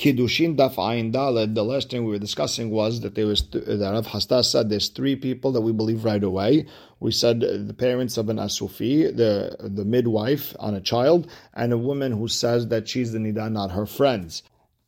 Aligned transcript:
Kiddushin 0.00 0.56
Daf 0.56 0.76
Ayin 0.76 1.12
Daled, 1.12 1.54
the 1.54 1.62
last 1.62 1.90
thing 1.90 2.06
we 2.06 2.12
were 2.12 2.18
discussing 2.18 2.70
was 2.70 3.02
that 3.02 3.14
there 3.16 3.26
was 3.26 3.42
th- 3.42 3.66
that 3.66 3.92
Rav 3.92 4.06
Hasdas 4.06 4.46
said 4.46 4.70
there's 4.70 4.88
three 4.88 5.14
people 5.14 5.52
that 5.52 5.60
we 5.60 5.72
believe 5.72 6.06
right 6.06 6.24
away. 6.24 6.64
We 7.00 7.12
said 7.12 7.44
uh, 7.44 7.58
the 7.58 7.74
parents 7.74 8.16
of 8.16 8.30
an 8.30 8.38
Asufi, 8.38 9.14
the 9.14 9.56
the 9.60 9.84
midwife 9.84 10.56
on 10.58 10.74
a 10.74 10.80
child, 10.80 11.30
and 11.52 11.74
a 11.74 11.76
woman 11.76 12.12
who 12.12 12.28
says 12.28 12.68
that 12.68 12.88
she's 12.88 13.12
the 13.12 13.18
Nida, 13.18 13.52
not 13.52 13.72
her 13.72 13.84
friends. 13.84 14.42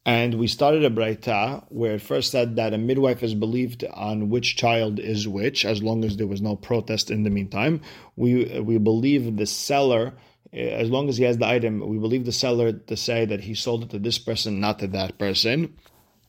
And 0.07 0.39
we 0.39 0.47
started 0.47 0.83
a 0.83 0.89
Braita 0.89 1.67
where 1.69 1.97
it 1.97 2.01
first 2.01 2.31
said 2.31 2.57
that 2.57 2.73
a 2.73 2.79
midwife 2.79 3.23
is 3.23 3.35
believed 3.35 3.85
on 3.93 4.31
which 4.31 4.57
child 4.57 4.99
is 4.99 5.29
which, 5.29 5.67
as 5.67 5.83
long 5.83 6.07
as 6.07 6.17
there 6.17 6.27
was 6.27 6.41
no 6.41 6.57
protest 6.57 7.11
in 7.11 7.23
the 7.23 7.31
meantime. 7.31 7.83
We 8.17 8.61
we 8.61 8.79
believe 8.79 9.37
the 9.37 9.47
seller 9.47 10.15
Uh, 10.55 10.59
as 10.59 10.91
long 10.91 11.09
as 11.09 11.17
he 11.17 11.25
has 11.25 11.39
the 11.39 11.47
item, 11.47 11.81
we 11.87 11.99
believe 11.99 12.25
the 12.25 12.33
seller 12.33 12.73
to 12.73 12.97
say 12.97 13.25
that 13.25 13.41
he 13.41 13.55
sold 13.55 13.85
it 13.85 13.91
to 13.91 13.99
this 13.99 14.19
person, 14.19 14.61
not 14.61 14.79
to 14.79 14.87
that 14.89 15.19
person. 15.19 15.75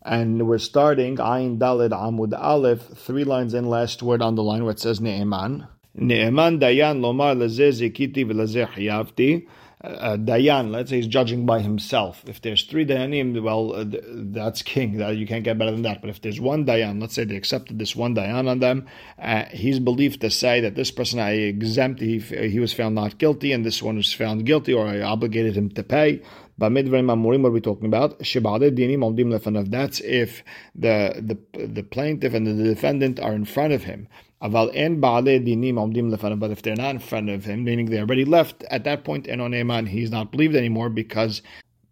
And 0.02 0.48
we're 0.48 0.58
starting 0.58 1.18
Ayin 1.18 1.60
Dalid 1.60 1.92
Amud 1.92 2.38
Aleph, 2.38 2.82
three 2.98 3.24
lines 3.24 3.54
in, 3.54 3.70
last 3.70 4.04
word 4.04 4.22
on 4.22 4.36
the 4.36 4.44
line 4.44 4.64
where 4.64 4.72
it 4.72 4.80
says 4.80 5.00
Ne'eman. 5.00 5.68
Ne'eman 5.98 6.60
Dayan 6.60 7.00
Lomar 7.00 7.36
Lezeh 7.38 7.72
Zikiti 7.72 8.26
V'Lezeh 8.26 8.68
Hiyavti 8.68 9.48
uh, 9.84 10.16
Dayan, 10.16 10.72
let's 10.72 10.90
say 10.90 10.98
he's 10.98 11.08
judging 11.08 11.46
by 11.46 11.60
himself. 11.60 12.24
If 12.26 12.42
there's 12.42 12.64
three 12.64 12.86
Dayanim, 12.86 13.42
well, 13.44 13.74
uh, 13.74 13.86
that's 13.86 14.62
king. 14.62 14.98
That 14.98 15.18
you 15.18 15.28
can't 15.28 15.44
get 15.44 15.58
better 15.58 15.72
than 15.72 15.82
that. 15.82 16.00
But 16.00 16.10
if 16.10 16.22
there's 16.22 16.40
one 16.40 16.66
Dayan, 16.66 17.02
let's 17.02 17.16
say 17.16 17.26
they 17.26 17.36
accepted 17.36 17.80
this 17.80 17.96
one 17.96 18.16
Dayan 18.16 18.50
on 18.50 18.60
them, 18.60 18.88
uh, 19.20 19.46
he's 19.52 19.80
believed 19.80 20.22
to 20.22 20.30
say 20.30 20.62
that 20.62 20.76
this 20.76 20.90
person 20.90 21.20
I 21.20 21.32
exempt, 21.32 22.00
he, 22.00 22.20
he 22.20 22.60
was 22.60 22.74
found 22.74 22.96
not 22.96 23.18
guilty, 23.18 23.52
and 23.52 23.66
this 23.66 23.84
one 23.84 23.98
was 23.98 24.14
found 24.14 24.46
guilty, 24.46 24.74
or 24.74 24.88
I 24.88 25.02
obligated 25.02 25.58
him 25.58 25.70
to 25.72 25.84
pay. 25.84 26.22
But 26.58 26.72
midvarim 26.72 27.12
amurim, 27.12 27.42
what 27.42 27.50
are 27.50 27.52
we 27.52 27.62
talking 27.62 27.88
about? 27.88 28.20
Shibade 28.20 28.78
Dinim 28.78 29.00
Omdim 29.00 29.38
Lefanav. 29.38 29.70
That's 29.70 30.00
if 30.02 30.44
the 30.76 31.14
the 31.54 31.68
the 31.68 31.84
plaintiff 31.84 32.34
and 32.34 32.46
the 32.46 32.64
defendant 32.64 33.20
are 33.20 33.34
in 33.34 33.44
front 33.46 33.74
of 33.74 33.84
him. 33.84 34.08
Aval 34.44 34.70
en 34.74 35.02
dinim 35.02 35.76
omdim 35.76 36.40
But 36.40 36.52
if 36.52 36.62
they're 36.62 36.76
not 36.76 36.96
in 36.96 37.00
front 37.00 37.30
of 37.30 37.46
him, 37.46 37.64
meaning 37.64 37.86
they 37.86 38.00
already 38.00 38.26
left 38.26 38.64
at 38.70 38.84
that 38.84 39.04
point, 39.06 39.26
and 39.28 39.42
on 39.42 39.52
Eman, 39.52 39.88
he's 39.88 40.12
not 40.12 40.32
believed 40.32 40.56
anymore 40.56 40.90
because 40.90 41.42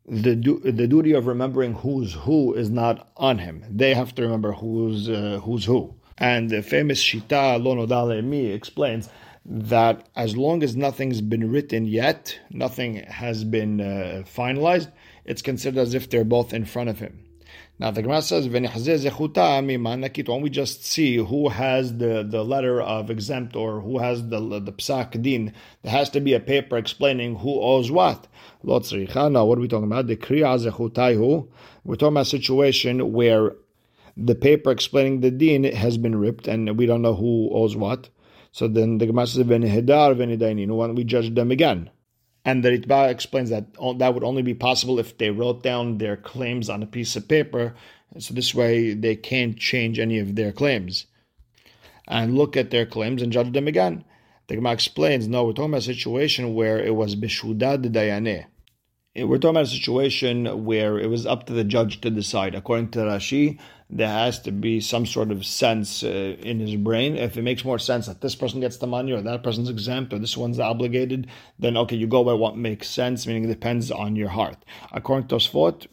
the 0.06 0.36
the 0.36 0.88
duty 0.88 1.14
of 1.14 1.28
remembering 1.28 1.74
who's 1.76 2.14
who 2.14 2.54
is 2.54 2.70
not 2.70 3.10
on 3.16 3.38
him. 3.38 3.64
They 3.70 3.94
have 3.94 4.14
to 4.16 4.24
remember 4.24 4.52
who's 4.52 5.10
uh, 5.10 5.40
who's 5.44 5.66
who. 5.66 5.96
And 6.18 6.50
the 6.50 6.62
famous 6.62 7.02
Shita 7.02 7.58
Lonodale 7.64 8.22
Mi 8.24 8.48
explains 8.48 9.10
that 9.46 10.08
as 10.16 10.38
long 10.38 10.62
as 10.62 10.76
nothing's 10.76 11.22
been 11.22 11.50
written 11.50 11.86
yet, 11.86 12.38
nothing 12.52 12.98
has 13.08 13.44
been 13.44 13.82
uh, 13.82 14.24
finalized, 14.26 14.92
it's 15.26 15.42
considered 15.42 15.80
as 15.80 15.94
if 15.94 16.10
they're 16.10 16.24
both 16.24 16.54
in 16.54 16.66
front 16.66 16.90
of 16.90 17.00
him. 17.00 17.24
Now 17.82 17.90
the 17.90 18.04
Gemara 18.04 18.22
says, 18.22 18.48
when 18.48 18.70
we 20.44 20.50
just 20.52 20.86
see 20.86 21.16
who 21.16 21.50
has 21.50 21.98
the, 21.98 22.24
the 22.30 22.46
letter 22.46 22.80
of 22.80 23.10
exempt 23.10 23.56
or 23.56 23.82
who 23.82 23.98
has 23.98 24.28
the 24.28 24.40
the 24.60 24.72
psak 24.72 25.20
din, 25.20 25.52
there 25.82 25.92
has 25.92 26.12
to 26.12 26.20
be 26.20 26.36
a 26.36 26.40
paper 26.40 26.78
explaining 26.78 27.38
who 27.38 27.60
owes 27.60 27.90
what. 27.90 28.28
Now, 28.64 29.46
what 29.46 29.58
are 29.58 29.62
we 29.62 29.68
talking 29.68 29.86
about? 29.86 30.06
The 30.06 30.16
kriya 30.16 31.48
We're 31.84 31.96
talking 31.96 32.14
about 32.14 32.22
a 32.22 32.26
situation 32.26 33.14
where 33.14 33.56
the 34.16 34.36
paper 34.36 34.70
explaining 34.70 35.22
the 35.22 35.32
din 35.32 35.64
has 35.64 35.98
been 35.98 36.16
ripped 36.16 36.48
and 36.48 36.78
we 36.78 36.86
don't 36.86 37.02
know 37.02 37.16
who 37.16 37.50
owes 37.52 37.76
what. 37.76 38.10
So 38.52 38.68
then 38.68 39.00
the 39.00 39.08
Gemara 39.08 39.26
says, 39.26 39.48
don't 39.48 40.96
we 40.96 41.04
judge 41.04 41.34
them 41.34 41.50
again? 41.50 41.90
And 42.44 42.64
the 42.64 42.70
Ritba 42.70 43.10
explains 43.10 43.50
that 43.52 43.74
that 43.98 44.14
would 44.14 44.24
only 44.24 44.42
be 44.42 44.54
possible 44.54 44.98
if 45.00 45.18
they 45.18 45.30
wrote 45.30 45.62
down 45.62 46.00
their 46.00 46.18
claims 46.18 46.70
on 46.70 46.82
a 46.82 46.88
piece 46.88 47.16
of 47.16 47.28
paper. 47.28 47.76
So 48.18 48.34
this 48.34 48.56
way 48.56 48.94
they 48.94 49.16
can't 49.16 49.58
change 49.58 50.00
any 50.00 50.18
of 50.18 50.36
their 50.36 50.52
claims. 50.52 51.06
And 52.08 52.36
look 52.36 52.58
at 52.58 52.72
their 52.72 52.86
claims 52.86 53.22
and 53.22 53.32
judge 53.32 53.54
them 53.54 53.68
again. 53.68 54.04
The 54.48 54.56
Gemara 54.56 54.74
explains, 54.74 55.28
no, 55.28 55.46
we're 55.46 55.54
talking 55.54 55.72
about 55.72 55.78
a 55.78 55.94
situation 55.94 56.56
where 56.56 56.80
it 56.80 56.96
was 56.96 57.16
Bishudad 57.16 57.86
Dayaneh. 57.94 58.46
We're 59.14 59.40
talking 59.40 59.58
about 59.58 59.64
a 59.64 59.68
situation 59.68 60.64
where 60.64 60.98
it 60.98 61.10
was 61.10 61.26
up 61.26 61.46
to 61.48 61.54
the 61.54 61.66
judge 61.66 62.00
to 62.00 62.10
decide. 62.10 62.56
According 62.56 62.92
to 62.92 63.00
Rashi, 63.00 63.60
there 63.90 64.08
has 64.08 64.40
to 64.44 64.54
be 64.54 64.80
some 64.80 65.06
sort 65.06 65.32
of 65.32 65.46
sense 65.46 66.02
uh, 66.02 66.38
in 66.40 66.62
his 66.62 66.78
brain. 66.78 67.18
If 67.18 67.36
it 67.36 67.42
makes 67.42 67.66
more 67.66 67.78
sense 67.78 68.08
that 68.08 68.22
this 68.22 68.36
person 68.36 68.62
gets 68.62 68.78
the 68.78 68.88
money 68.88 69.12
or 69.12 69.22
that 69.22 69.44
person's 69.44 69.68
exempt 69.68 70.14
or 70.14 70.20
this 70.20 70.38
one's 70.38 70.62
obligated, 70.62 71.28
then 71.60 71.76
okay, 71.76 71.98
you 71.98 72.08
go 72.08 72.24
by 72.24 72.32
what 72.32 72.56
makes 72.56 72.90
sense, 72.90 73.28
meaning 73.28 73.44
it 73.44 73.48
depends 73.48 73.92
on 73.92 74.16
your 74.16 74.30
heart. 74.30 74.64
According 74.94 75.28
to 75.28 75.36
Tosfot, 75.36 75.88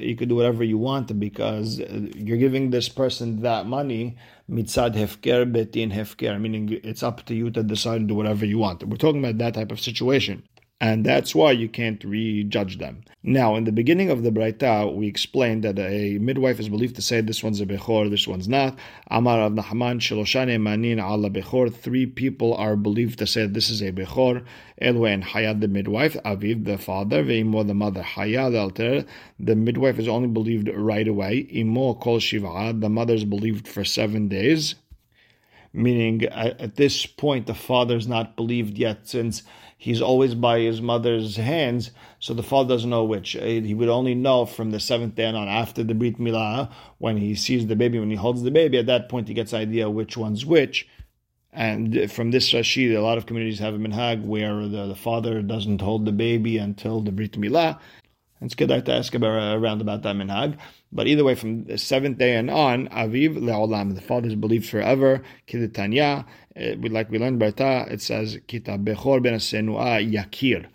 you 0.00 0.16
could 0.16 0.28
do 0.28 0.34
whatever 0.34 0.64
you 0.64 0.76
want 0.76 1.16
because 1.20 1.80
uh, 1.80 2.08
you're 2.16 2.36
giving 2.36 2.70
this 2.70 2.88
person 2.88 3.42
that 3.42 3.66
money 3.66 4.16
mitzad 4.50 4.96
hefker 4.96 5.48
betin 5.52 5.92
hefker, 5.92 6.40
meaning 6.40 6.80
it's 6.82 7.04
up 7.04 7.24
to 7.26 7.34
you 7.36 7.48
to 7.52 7.62
decide 7.62 8.00
and 8.00 8.08
do 8.08 8.16
whatever 8.16 8.44
you 8.44 8.58
want. 8.58 8.82
We're 8.82 8.96
talking 8.96 9.24
about 9.24 9.38
that 9.38 9.54
type 9.54 9.70
of 9.70 9.80
situation 9.80 10.42
and 10.80 11.06
that's 11.06 11.34
why 11.34 11.52
you 11.52 11.68
can't 11.68 12.04
rejudge 12.04 12.78
them. 12.78 13.02
Now, 13.22 13.56
in 13.56 13.64
the 13.64 13.72
beginning 13.72 14.10
of 14.10 14.22
the 14.22 14.30
Braita, 14.30 14.94
we 14.94 15.06
explained 15.06 15.64
that 15.64 15.78
a 15.78 16.18
midwife 16.18 16.60
is 16.60 16.68
believed 16.68 16.96
to 16.96 17.02
say 17.02 17.22
this 17.22 17.42
one's 17.42 17.62
a 17.62 17.66
Bechor, 17.66 18.10
this 18.10 18.28
one's 18.28 18.46
not. 18.46 18.78
Amar 19.10 19.38
Rav 19.38 19.52
Nahaman, 19.52 20.00
Shiloshane 20.00 20.60
Manin 20.60 21.00
ala 21.00 21.30
Bechor. 21.30 21.74
Three 21.74 22.04
people 22.04 22.54
are 22.54 22.76
believed 22.76 23.18
to 23.20 23.26
say 23.26 23.46
this 23.46 23.70
is 23.70 23.80
a 23.80 23.90
Bechor. 23.90 24.44
Elwe 24.82 25.14
and 25.14 25.24
Hayad, 25.24 25.60
the 25.60 25.68
midwife, 25.68 26.14
Aviv, 26.24 26.66
the 26.66 26.76
father, 26.76 27.24
Veimo, 27.24 27.66
the 27.66 27.74
mother, 27.74 28.02
Hayad, 28.02 28.52
the 28.52 28.58
alter. 28.58 29.04
The 29.40 29.56
midwife 29.56 29.98
is 29.98 30.08
only 30.08 30.28
believed 30.28 30.68
right 30.68 31.08
away. 31.08 31.48
Imo, 31.54 31.94
Kol 31.94 32.20
Shiva, 32.20 32.74
the 32.78 32.90
mother 32.90 33.14
is 33.14 33.24
believed 33.24 33.66
for 33.66 33.82
seven 33.82 34.28
days. 34.28 34.74
Meaning, 35.72 36.24
at 36.24 36.76
this 36.76 37.04
point, 37.04 37.46
the 37.46 37.54
father 37.54 37.96
is 37.96 38.06
not 38.06 38.34
believed 38.34 38.78
yet 38.78 39.08
since 39.08 39.42
he's 39.76 40.00
always 40.00 40.34
by 40.34 40.60
his 40.60 40.80
mother's 40.80 41.36
hands, 41.36 41.90
so 42.18 42.34
the 42.34 42.42
father 42.42 42.70
doesn't 42.70 42.90
know 42.90 43.04
which. 43.04 43.36
Uh, 43.36 43.44
he 43.44 43.74
would 43.74 43.88
only 43.88 44.14
know 44.14 44.46
from 44.46 44.70
the 44.70 44.80
seventh 44.80 45.14
day 45.14 45.26
on 45.26 45.48
after 45.48 45.84
the 45.84 45.94
Brit 45.94 46.18
Milah, 46.18 46.70
when 46.98 47.16
he 47.16 47.34
sees 47.34 47.66
the 47.66 47.76
baby, 47.76 47.98
when 47.98 48.10
he 48.10 48.16
holds 48.16 48.42
the 48.42 48.50
baby, 48.50 48.78
at 48.78 48.86
that 48.86 49.08
point 49.08 49.28
he 49.28 49.34
gets 49.34 49.54
idea 49.54 49.90
which 49.90 50.16
one's 50.16 50.44
which. 50.44 50.88
And 51.52 52.10
from 52.12 52.32
this 52.32 52.52
Rashi, 52.52 52.94
a 52.94 53.00
lot 53.00 53.16
of 53.16 53.24
communities 53.26 53.60
have 53.60 53.74
a 53.74 53.78
minhag 53.78 54.22
where 54.22 54.68
the, 54.68 54.88
the 54.88 54.94
father 54.94 55.40
doesn't 55.40 55.80
hold 55.80 56.04
the 56.04 56.12
baby 56.12 56.58
until 56.58 57.00
the 57.00 57.12
Brit 57.12 57.32
Milah. 57.32 57.78
It's 58.42 58.54
good 58.54 58.68
to 58.68 58.92
ask 58.92 59.14
about, 59.14 59.56
around 59.56 59.80
about 59.80 60.02
that 60.02 60.16
minhag. 60.16 60.58
But 60.92 61.06
either 61.06 61.24
way, 61.24 61.34
from 61.34 61.64
the 61.64 61.78
seventh 61.78 62.18
day 62.18 62.36
and 62.36 62.50
on, 62.50 62.88
Aviv 62.88 63.36
le'olam, 63.36 63.94
the 63.94 64.00
father 64.00 64.28
is 64.28 64.34
believed 64.34 64.68
forever. 64.68 65.22
Kiditanya, 65.46 66.24
uh, 66.58 66.88
like 66.90 67.10
we 67.10 67.18
learned 67.18 67.38
Berta, 67.38 67.86
it 67.90 68.00
says 68.00 68.38
Kita 68.48 68.82
bechor 68.82 69.22
ben 69.22 69.34
senua 69.34 70.00
yakir. 70.00 70.66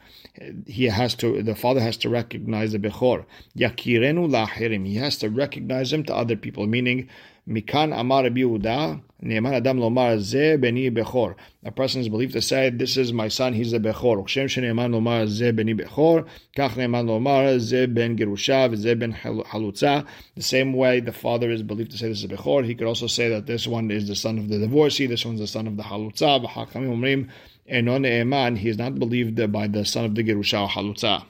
He 0.68 0.86
has 0.86 1.16
to, 1.16 1.42
the 1.42 1.56
father 1.56 1.82
has 1.82 1.98
to 1.98 2.10
recognize 2.10 2.74
the 2.74 2.80
bechor. 2.80 3.26
Yakirenu 3.58 4.30
lahirim. 4.30 4.86
He 4.86 4.96
has 4.96 5.18
to 5.18 5.30
recognize 5.30 5.92
him 5.92 6.04
to 6.04 6.16
other 6.16 6.36
people, 6.36 6.68
meaning 6.68 7.10
Mikan 7.48 7.98
Amar 7.98 8.24
Yehuda, 8.26 9.02
Ne'eman 9.24 9.54
Adam 9.54 9.80
Lomar 9.80 10.20
Ze 10.20 10.58
Beni 10.58 10.92
Bechor. 10.92 11.36
A 11.66 11.72
person 11.72 12.02
is 12.02 12.10
believed 12.10 12.34
to 12.34 12.42
say, 12.42 12.70
"This 12.70 12.98
is 12.98 13.12
my 13.12 13.28
son; 13.28 13.54
he's 13.54 13.74
a 13.74 13.80
Bechor." 13.80 14.28
Shem 14.28 14.48
Shene'eman 14.48 14.92
Lomar 14.92 15.28
Ze 15.28 15.52
Beni 15.52 15.74
Bechor. 15.74 16.26
Kach 16.56 16.76
Ne'eman 16.76 17.08
Lomar 17.08 17.60
Ze 17.60 17.88
Ben 17.88 18.16
Gerusha 18.16 18.76
Ze 18.76 18.94
Ben 18.94 19.14
Halutza. 19.14 20.06
The 20.36 20.42
same 20.44 20.74
way 20.74 21.00
the 21.00 21.12
father 21.12 21.50
is 21.50 21.64
believed 21.64 21.92
to 21.92 21.98
say 21.98 22.10
this 22.10 22.24
is 22.24 22.28
Bechor, 22.28 22.64
he 22.64 22.76
could 22.76 22.88
also 22.88 23.08
say 23.08 23.30
that 23.30 23.48
this 23.48 23.68
one 23.68 23.90
is 23.90 24.08
the 24.08 24.16
son 24.16 24.38
of 24.38 24.48
the 24.48 24.60
divorcee, 24.60 25.08
this 25.08 25.26
one's 25.26 25.40
the 25.40 25.48
son 25.48 25.68
of 25.68 25.78
the 25.78 25.84
Halutza. 25.84 26.46
V'Hachamim 26.46 26.92
Omrim 26.92 27.30
Eno 27.68 27.98
Ne'eman. 27.98 28.58
He 28.58 28.70
is 28.70 28.78
not 28.78 29.00
believed 29.00 29.52
by 29.52 29.68
the 29.68 29.84
son 29.84 30.06
of 30.06 30.14
the 30.14 30.24
Gerusha 30.24 30.62
or 30.62 30.70
Halutza. 30.70 31.26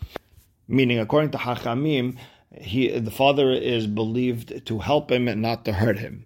Meaning, 0.67 0.99
according 0.99 1.31
to 1.31 1.37
Hachamim 1.37 2.17
he 2.59 2.87
the 2.99 3.11
father 3.11 3.51
is 3.51 3.87
believed 3.87 4.65
to 4.65 4.79
help 4.79 5.11
him 5.11 5.27
and 5.27 5.41
not 5.41 5.65
to 5.65 5.73
hurt 5.73 5.99
him. 5.99 6.25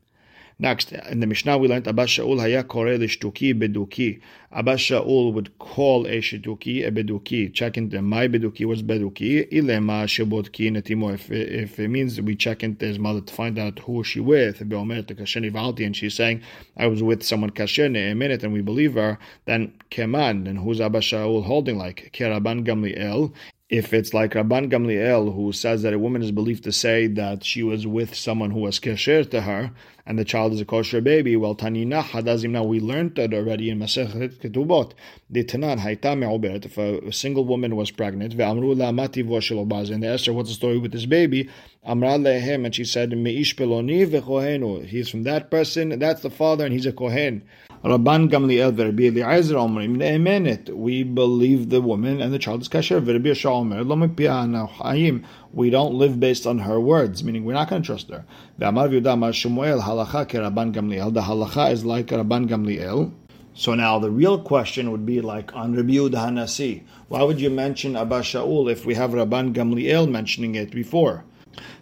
Next, 0.57 0.93
in 0.93 1.19
the 1.19 1.27
Mishnah 1.27 1.57
we 1.57 1.67
learned 1.67 1.85
Abba 1.85 2.05
Shaul 2.05 2.39
haya 2.39 2.63
kore 2.63 2.97
l'shtuki 2.97 3.53
beduki. 3.53 4.21
Abba 4.53 4.75
Shaul 4.75 5.33
would 5.33 5.59
call 5.59 6.07
a 6.07 6.21
shtuki 6.21 6.87
a 6.87 6.91
beduki. 6.91 7.53
Check 7.53 7.77
into 7.77 8.01
my 8.01 8.29
beduki 8.29 8.65
was 8.65 8.81
beduki. 8.81 9.51
Ilema 9.51 10.05
shebotki 10.07 10.71
netimo. 10.71 11.13
If 11.13 11.29
if 11.29 11.77
it 11.77 11.89
means 11.89 12.21
we 12.21 12.37
check 12.37 12.63
into 12.63 12.85
his 12.85 12.97
mother 12.97 13.19
to 13.19 13.33
find 13.33 13.59
out 13.59 13.79
who 13.79 14.05
she 14.05 14.21
with. 14.21 14.59
Kasheni 14.59 15.85
and 15.85 15.97
she's 15.97 16.13
saying 16.13 16.41
I 16.77 16.87
was 16.87 17.03
with 17.03 17.23
someone 17.23 17.49
kashene 17.49 18.11
a 18.11 18.15
minute, 18.15 18.41
and 18.41 18.53
we 18.53 18.61
believe 18.61 18.93
her. 18.93 19.19
Then 19.43 19.73
keman, 19.91 20.47
and 20.47 20.59
who's 20.59 20.79
Abba 20.79 21.01
Shaul 21.01 21.43
holding 21.43 21.77
like? 21.77 22.11
Keraban 22.13 22.65
Gamliel. 22.65 23.33
If 23.69 23.93
it's 23.93 24.13
like 24.13 24.33
Rabban 24.33 24.69
Gamliel 24.71 25.33
who 25.33 25.51
says 25.51 25.81
that 25.81 25.93
a 25.93 25.99
woman 25.99 26.21
is 26.21 26.31
believed 26.31 26.63
to 26.65 26.71
say 26.71 27.07
that 27.07 27.43
she 27.43 27.63
was 27.63 27.87
with 27.87 28.15
someone 28.15 28.51
who 28.51 28.59
was 28.59 28.79
kesher 28.79 29.29
to 29.31 29.41
her 29.41 29.71
and 30.05 30.19
the 30.19 30.25
child 30.25 30.53
is 30.53 30.61
a 30.61 30.65
kosher 30.65 31.01
baby, 31.01 31.35
well, 31.35 31.55
Tanina 31.55 32.03
Hadazimna, 32.03 32.65
we 32.65 32.79
learned 32.79 33.15
that 33.15 33.33
already 33.33 33.69
in 33.69 33.79
Masechet 33.79 34.37
Ketubot. 34.37 34.91
The 35.29 35.43
Tanan 35.43 35.79
Haita 35.79 36.17
Me'oberet, 36.17 36.65
if 36.65 36.77
a 36.77 37.11
single 37.11 37.45
woman 37.45 37.75
was 37.75 37.89
pregnant, 37.91 38.37
Ve'amru 38.37 38.75
La'amati 38.75 39.25
Voshelobaz, 39.25 39.91
and 39.91 40.03
they 40.03 40.07
asked 40.07 40.27
her 40.27 40.33
what's 40.33 40.49
the 40.49 40.55
story 40.55 40.77
with 40.77 40.91
this 40.91 41.05
baby, 41.05 41.49
Amra 41.83 42.17
Lehem, 42.17 42.65
and 42.65 42.75
she 42.75 42.85
said, 42.85 43.11
Me'ish 43.11 43.55
Peloni 43.55 44.07
Ve'kohenu, 44.07 44.85
he's 44.85 45.09
from 45.09 45.23
that 45.23 45.49
person, 45.49 45.97
that's 45.97 46.21
the 46.21 46.29
father, 46.29 46.65
and 46.65 46.73
he's 46.73 46.85
a 46.85 46.91
Kohen. 46.91 47.43
Rabban 47.85 48.31
Gamliel 48.31 48.75
v'Rabbi 48.75 49.15
Eliezer 49.15 49.53
omrim 49.53 49.97
ne'emenet. 49.97 50.69
We 50.69 51.03
believe 51.03 51.69
the 51.69 51.81
woman 51.81 52.19
and 52.19 52.33
the 52.33 52.39
child 52.39 52.61
is 52.61 52.67
kasher. 52.67 52.99
V'Rabbi 52.99 53.27
Yehoshua 53.27 53.51
omer 53.51 53.83
lo 53.83 53.95
hayim. 53.95 55.23
We 55.55 55.69
don't 55.69 55.93
live 55.93 56.19
based 56.19 56.45
on 56.45 56.59
her 56.59 56.81
words, 56.81 57.23
meaning 57.23 57.45
we're 57.45 57.53
not 57.53 57.69
going 57.69 57.81
to 57.81 57.85
trust 57.85 58.09
her. 58.09 58.25
Yehuda 58.59 59.13
Amar 59.13 59.31
Shmuel 59.31 59.81
halacha 59.81 60.27
ke 60.27 60.33
Rabban 60.33 60.73
Gamliel. 60.73 61.13
The 61.13 61.21
halacha 61.21 61.71
is 61.71 61.85
like 61.85 62.07
Rabban 62.07 62.49
Gamliel. 62.49 63.13
So 63.53 63.73
now 63.73 63.97
the 63.97 64.11
real 64.11 64.37
question 64.37 64.91
would 64.91 65.05
be 65.05 65.21
like 65.21 65.55
on 65.55 65.73
Rabbi 65.73 65.93
Yehuda 65.93 66.15
Hanasi. 66.15 66.83
Why 67.07 67.23
would 67.23 67.39
you 67.39 67.49
mention 67.49 67.95
Abba 67.95 68.19
Shaul 68.19 68.69
if 68.69 68.85
we 68.85 68.95
have 68.95 69.11
Rabban 69.11 69.53
Gamliel 69.53 70.11
mentioning 70.11 70.55
it 70.55 70.71
before? 70.71 71.23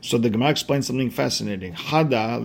So 0.01 0.19
the 0.19 0.29
Gemara 0.29 0.51
explains 0.51 0.85
something 0.85 1.09
fascinating. 1.09 1.73
Hada. 1.73 2.43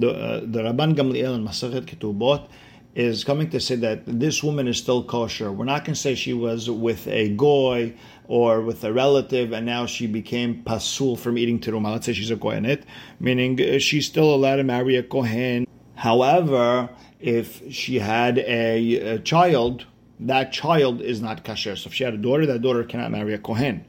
The, 0.00 0.10
uh, 0.10 0.40
the 0.40 0.62
Rabban 0.62 0.96
Gamliel 0.96 1.36
in 1.36 1.46
Masachet 1.46 1.82
Ketubot 1.82 2.48
is 2.96 3.24
coming 3.24 3.50
to 3.50 3.60
say 3.60 3.76
that 3.76 4.02
this 4.06 4.42
woman 4.42 4.68
is 4.68 4.78
still 4.78 5.04
kosher. 5.04 5.52
We're 5.52 5.64
not 5.64 5.84
going 5.84 5.94
to 5.94 6.00
say 6.00 6.14
she 6.14 6.32
was 6.32 6.70
with 6.70 7.06
a 7.08 7.28
goy 7.30 7.94
or 8.26 8.60
with 8.60 8.82
a 8.84 8.92
relative 8.92 9.52
and 9.52 9.66
now 9.66 9.86
she 9.86 10.06
became 10.06 10.62
pasul 10.62 11.16
from 11.16 11.38
eating 11.38 11.58
teruma. 11.58 11.92
Let's 11.92 12.06
say 12.06 12.12
she's 12.12 12.30
a 12.30 12.36
kohenet, 12.36 12.84
meaning 13.20 13.60
uh, 13.60 13.78
she's 13.78 14.06
still 14.06 14.34
allowed 14.34 14.56
to 14.56 14.64
marry 14.64 14.96
a 14.96 15.02
kohen. 15.02 15.66
However, 15.96 16.90
if 17.20 17.62
she 17.72 17.98
had 17.98 18.38
a, 18.38 19.14
a 19.14 19.18
child, 19.18 19.86
that 20.20 20.52
child 20.52 21.00
is 21.00 21.20
not 21.20 21.44
kasher. 21.44 21.76
So 21.76 21.88
if 21.88 21.94
she 21.94 22.04
had 22.04 22.14
a 22.14 22.18
daughter, 22.18 22.46
that 22.46 22.62
daughter 22.62 22.84
cannot 22.84 23.10
marry 23.10 23.34
a 23.34 23.38
kohen. 23.38 23.84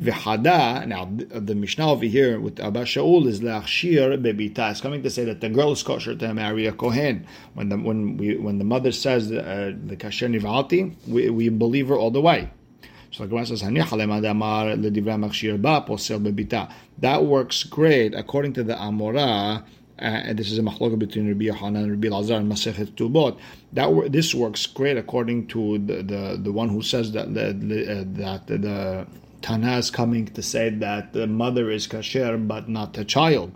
V'hada, 0.00 0.86
now 0.86 1.10
the 1.28 1.54
Mishnah 1.54 1.92
over 1.92 2.06
here 2.06 2.40
with 2.40 2.58
Abba 2.58 2.84
Shaul 2.84 3.26
is 3.26 3.40
le'achshir 3.40 4.18
bebita. 4.22 4.70
It's 4.70 4.80
coming 4.80 5.02
to 5.02 5.10
say 5.10 5.24
that 5.24 5.42
the 5.42 5.50
girl 5.50 5.72
is 5.72 5.82
kosher 5.82 6.14
to 6.14 6.32
marry 6.32 6.66
a 6.66 6.72
kohen. 6.72 7.26
When 7.52 7.68
the 7.68 7.76
when 7.76 8.16
we 8.16 8.36
when 8.36 8.56
the 8.56 8.64
mother 8.64 8.92
says 8.92 9.30
uh, 9.30 9.74
the 9.84 9.96
kasher 9.96 10.34
nivalti, 10.34 10.94
we, 11.06 11.28
we 11.28 11.50
believe 11.50 11.88
her 11.88 11.96
all 11.96 12.10
the 12.10 12.22
way. 12.22 12.50
So 13.12 13.24
the 13.24 13.28
Gemara 13.28 13.46
says, 13.46 13.60
That 16.98 17.24
works 17.24 17.64
great 17.64 18.14
according 18.14 18.52
to 18.54 18.62
the 18.62 18.74
Amora. 18.74 19.64
Uh, 20.00 20.04
and 20.04 20.38
this 20.38 20.50
is 20.50 20.58
a 20.58 20.62
machloka 20.62 20.98
between 20.98 21.28
Rabbi 21.28 21.44
Yohanan 21.44 21.82
and 21.82 21.90
Rabbi 21.92 22.08
Lazar 22.08 22.36
and 22.36 22.50
Masechet 22.50 22.92
Tubot. 22.92 23.38
That 23.74 24.10
this 24.10 24.34
works 24.34 24.64
great 24.66 24.96
according 24.96 25.48
to 25.48 25.78
the, 25.78 26.02
the, 26.02 26.40
the 26.42 26.52
one 26.52 26.70
who 26.70 26.80
says 26.80 27.12
that 27.12 27.34
the, 27.34 27.50
uh, 27.50 28.04
that 28.18 28.46
the 28.46 29.06
Tana 29.42 29.76
is 29.76 29.90
coming 29.90 30.26
to 30.26 30.42
say 30.42 30.70
that 30.70 31.12
the 31.12 31.26
mother 31.26 31.70
is 31.70 31.86
kasher 31.86 32.46
but 32.46 32.68
not 32.68 32.94
the 32.94 33.04
child. 33.04 33.52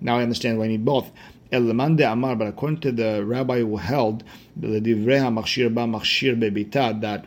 Now 0.00 0.18
I 0.18 0.22
understand 0.22 0.58
why 0.58 0.66
I 0.66 0.68
need 0.68 0.84
both. 0.84 1.10
Elamande 1.52 2.10
Amar, 2.10 2.34
but 2.34 2.48
according 2.48 2.80
to 2.80 2.90
the 2.92 3.24
rabbi 3.24 3.60
who 3.60 3.76
held 3.76 4.24
that 4.56 4.70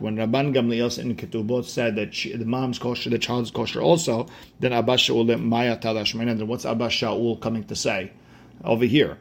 when 0.00 0.16
Rabban 0.16 0.54
Gamliel 0.54 0.98
in 0.98 1.14
Ketubot 1.16 1.64
said 1.64 1.96
that 1.96 2.14
she, 2.14 2.36
the 2.36 2.44
mom's 2.44 2.78
kosher, 2.78 3.10
the 3.10 3.18
child's 3.18 3.50
kosher 3.50 3.80
also, 3.80 4.26
then 4.60 4.72
Abba 4.72 4.94
Shaul 4.94 5.40
Maya 5.40 5.76
Talashmenan. 5.76 6.38
Then 6.38 6.48
what's 6.48 6.66
Abba 6.66 6.88
Shaul 6.88 7.40
coming 7.40 7.64
to 7.64 7.76
say 7.76 8.10
over 8.64 8.84
here? 8.84 9.18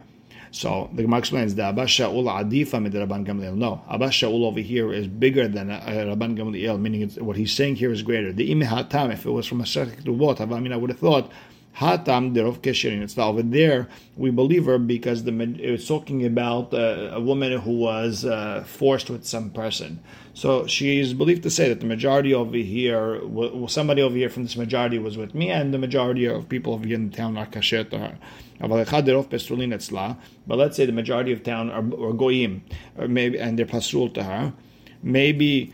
So 0.52 0.90
the 0.94 1.04
Gemara 1.04 1.20
explains 1.20 1.54
the 1.54 1.64
Abba 1.64 1.84
Shaul 1.84 2.24
Adifa 2.24 2.82
mid 2.82 2.94
Rabban 2.94 3.26
Gamliel. 3.26 3.56
No, 3.56 3.84
Abba 3.90 4.08
Shaul 4.08 4.46
over 4.46 4.60
here 4.60 4.94
is 4.94 5.08
bigger 5.08 5.48
than 5.48 5.70
uh, 5.70 5.82
Rabban 5.86 6.38
Gamliel, 6.38 6.80
meaning 6.80 7.10
what 7.20 7.36
he's 7.36 7.54
saying 7.54 7.76
here 7.76 7.92
is 7.92 8.02
greater. 8.02 8.32
The 8.32 8.52
Ime 8.52 8.62
Hatam, 8.62 9.12
if 9.12 9.26
it 9.26 9.32
was 9.32 9.46
from 9.46 9.62
a 9.62 9.66
Ketubot, 9.66 10.40
I 10.40 10.60
mean, 10.60 10.72
I 10.74 10.78
would 10.78 10.90
have 10.90 11.00
thought 11.00 11.32
Hatam 11.78 12.34
derov 12.34 12.60
kesherin. 12.60 13.02
It's 13.02 13.18
over 13.18 13.44
there. 13.44 13.88
We 14.16 14.32
believe 14.32 14.66
her 14.66 14.78
because 14.78 15.24
the 15.26 15.34
it's 15.60 15.88
talking 15.88 16.26
about 16.26 16.74
uh, 16.74 17.10
a 17.12 17.20
woman 17.20 17.60
who 17.60 17.80
was 17.80 18.24
uh, 18.24 18.64
forced 18.66 19.10
with 19.10 19.26
some 19.26 19.50
person. 19.50 20.00
So 20.34 20.68
she 20.68 21.00
is 21.00 21.14
believed 21.14 21.44
to 21.44 21.50
say 21.50 21.68
that 21.70 21.82
the 21.82 21.86
majority 21.86 22.34
over 22.34 22.56
here, 22.56 23.22
somebody 23.68 24.02
over 24.02 24.16
here 24.16 24.30
from 24.30 24.44
this 24.44 24.56
majority 24.56 25.00
was 25.00 25.18
with 25.18 25.36
me, 25.36 25.50
and 25.50 25.74
the 25.74 25.78
majority 25.78 26.26
of 26.26 26.48
people 26.48 26.74
over 26.74 26.88
here 26.88 26.96
in 26.96 27.10
the 27.10 27.16
town 27.16 27.38
are 27.38 27.46
kasher 27.46 27.90
to 27.90 27.98
her. 27.98 28.18
But 30.48 30.58
let's 30.58 30.78
say 30.78 30.86
the 30.86 30.92
majority 30.94 31.34
of 31.34 31.44
town 31.44 31.70
are, 31.72 32.08
are 32.08 32.14
goyim, 32.14 32.64
or 32.98 33.08
maybe, 33.10 33.38
and 33.38 33.60
they're 33.60 33.66
pasul 33.66 34.10
to 34.10 34.24
her. 34.24 34.54
Maybe 35.04 35.74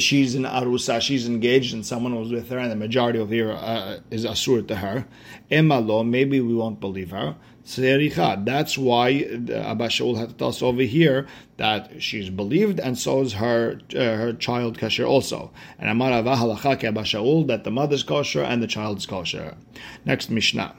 she's 0.00 0.34
an 0.34 0.44
arusa, 0.44 1.00
she's 1.00 1.26
engaged 1.26 1.74
and 1.74 1.84
someone 1.84 2.14
was 2.14 2.30
with 2.30 2.48
her, 2.50 2.58
and 2.58 2.70
the 2.70 2.76
majority 2.76 3.18
of 3.18 3.30
here 3.30 3.52
uh, 3.52 3.98
is 4.10 4.24
asur 4.24 4.66
to 4.68 4.76
her. 4.76 5.06
Emalo, 5.50 6.06
maybe 6.06 6.40
we 6.40 6.54
won't 6.54 6.80
believe 6.80 7.10
her. 7.10 7.36
That's 7.64 8.76
why 8.76 9.10
Abba 9.10 9.88
Shaul 9.88 10.16
had 10.18 10.30
to 10.30 10.34
tell 10.34 10.48
us 10.48 10.62
over 10.62 10.82
here 10.82 11.28
that 11.58 12.02
she's 12.02 12.28
believed, 12.28 12.80
and 12.80 12.98
so 12.98 13.20
is 13.20 13.34
her 13.34 13.78
uh, 13.94 13.98
her 13.98 14.32
child 14.32 14.78
kosher 14.78 15.04
also. 15.04 15.52
And 15.78 15.88
Amar 15.88 16.10
Avah 16.10 16.36
halacha 16.36 16.82
Abba 16.82 17.02
Shaul 17.02 17.46
that 17.46 17.62
the 17.62 17.70
mother's 17.70 18.02
kosher 18.02 18.42
and 18.42 18.62
the 18.62 18.66
child's 18.66 19.06
kosher. 19.06 19.56
Next 20.04 20.28
Mishnah. 20.28 20.74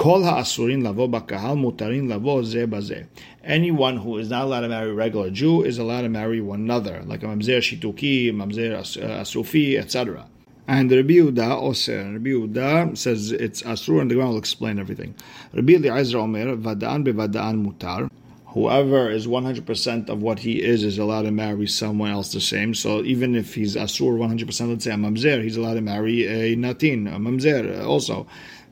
Kol 0.00 0.22
ha'asurin 0.24 0.82
lavo 0.82 1.06
bakahal 1.08 1.60
mutarin 1.60 2.08
lavo 2.08 2.42
ze 2.42 2.64
baze. 2.64 3.04
Anyone 3.44 3.98
who 3.98 4.16
is 4.16 4.30
not 4.30 4.44
allowed 4.44 4.62
to 4.62 4.68
marry 4.68 4.88
a 4.88 4.94
regular 4.94 5.28
Jew 5.28 5.62
is 5.62 5.76
allowed 5.76 6.00
to 6.00 6.08
marry 6.08 6.40
one 6.40 6.60
another, 6.60 7.02
like 7.04 7.22
a 7.22 7.26
mamzer 7.26 7.58
shituki, 7.58 8.32
mamzer 8.32 8.78
uh, 8.78 9.20
asufi, 9.20 9.78
etc. 9.78 10.26
And 10.66 10.90
Rabbi 10.90 11.16
Yehuda 11.16 11.50
Oser, 11.62 12.12
Rabbi 12.14 12.30
Yehuda 12.30 12.96
says 12.96 13.30
it's 13.30 13.60
asur, 13.60 14.00
and 14.00 14.10
the 14.10 14.14
Gemara 14.14 14.30
will 14.30 14.38
explain 14.38 14.78
everything. 14.78 15.14
Rabbi 15.52 15.74
Eliezer 15.74 16.16
Omer, 16.16 16.56
vadaan 16.56 17.04
bevadaan 17.04 17.62
mutar. 17.62 18.10
Whoever 18.46 19.10
is 19.10 19.26
100% 19.26 20.08
of 20.08 20.22
what 20.22 20.38
he 20.38 20.62
is 20.62 20.82
is 20.82 20.98
allowed 20.98 21.22
to 21.22 21.30
marry 21.30 21.68
someone 21.68 22.10
else 22.10 22.32
the 22.32 22.40
same. 22.40 22.74
So 22.74 23.04
even 23.04 23.36
if 23.36 23.54
he's 23.54 23.76
asur 23.76 24.16
100%, 24.18 24.68
let's 24.70 24.84
say 24.84 24.92
a 24.92 24.94
mamzer, 24.94 25.42
he's 25.42 25.58
allowed 25.58 25.74
to 25.74 25.82
marry 25.82 26.26
a 26.26 26.56
natin, 26.56 27.06
a 27.06 27.18
mamzer 27.18 27.84
also. 27.84 28.26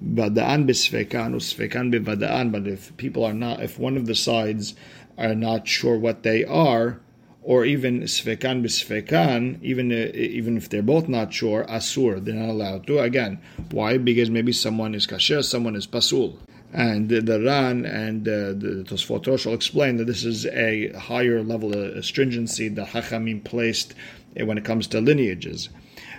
Vada'an 0.05 0.67
b'sfekan 0.67 1.35
usfekan 1.35 1.93
b'vada'an. 1.93 2.53
But 2.53 2.67
if 2.67 2.97
people 2.97 3.25
are 3.25 3.35
not, 3.35 3.63
if 3.63 3.79
one 3.79 3.97
of 3.97 4.07
the 4.07 4.15
sides 4.15 4.75
are 5.17 5.35
not 5.35 5.67
sure 5.67 5.99
what 5.99 6.23
they 6.23 6.45
are, 6.45 7.01
or 7.43 7.65
even 7.65 8.03
sfekan 8.03 8.63
b'sfekan, 8.63 9.63
even 9.63 9.91
uh, 9.91 10.11
even 10.15 10.57
if 10.57 10.69
they're 10.69 10.83
both 10.83 11.09
not 11.09 11.33
sure, 11.33 11.65
asur, 11.65 12.23
they're 12.25 12.35
not 12.35 12.51
allowed 12.51 12.87
to. 12.87 12.99
Again, 12.99 13.41
why? 13.71 13.99
Because 13.99 14.31
maybe 14.31 14.53
someone 14.53 14.95
is 14.95 15.07
kasher, 15.07 15.43
someone 15.45 15.75
is 15.75 15.87
pasul. 15.87 16.39
And 16.73 17.09
the, 17.09 17.23
Ran 17.23 17.87
and 17.87 18.29
uh, 18.29 18.53
the 18.53 18.85
Tosfot 18.87 19.27
Rosh 19.27 19.47
will 19.47 19.55
explain 19.55 19.97
that 19.97 20.05
this 20.05 20.23
is 20.25 20.45
a 20.45 20.93
higher 20.93 21.43
level 21.43 21.73
of 21.73 22.05
stringency 22.05 22.69
that 22.69 22.89
Hachamim 22.89 23.43
placed 23.43 23.95
when 24.37 24.59
it 24.59 24.67
comes 24.67 24.87
to 24.89 25.01
lineages. 25.01 25.71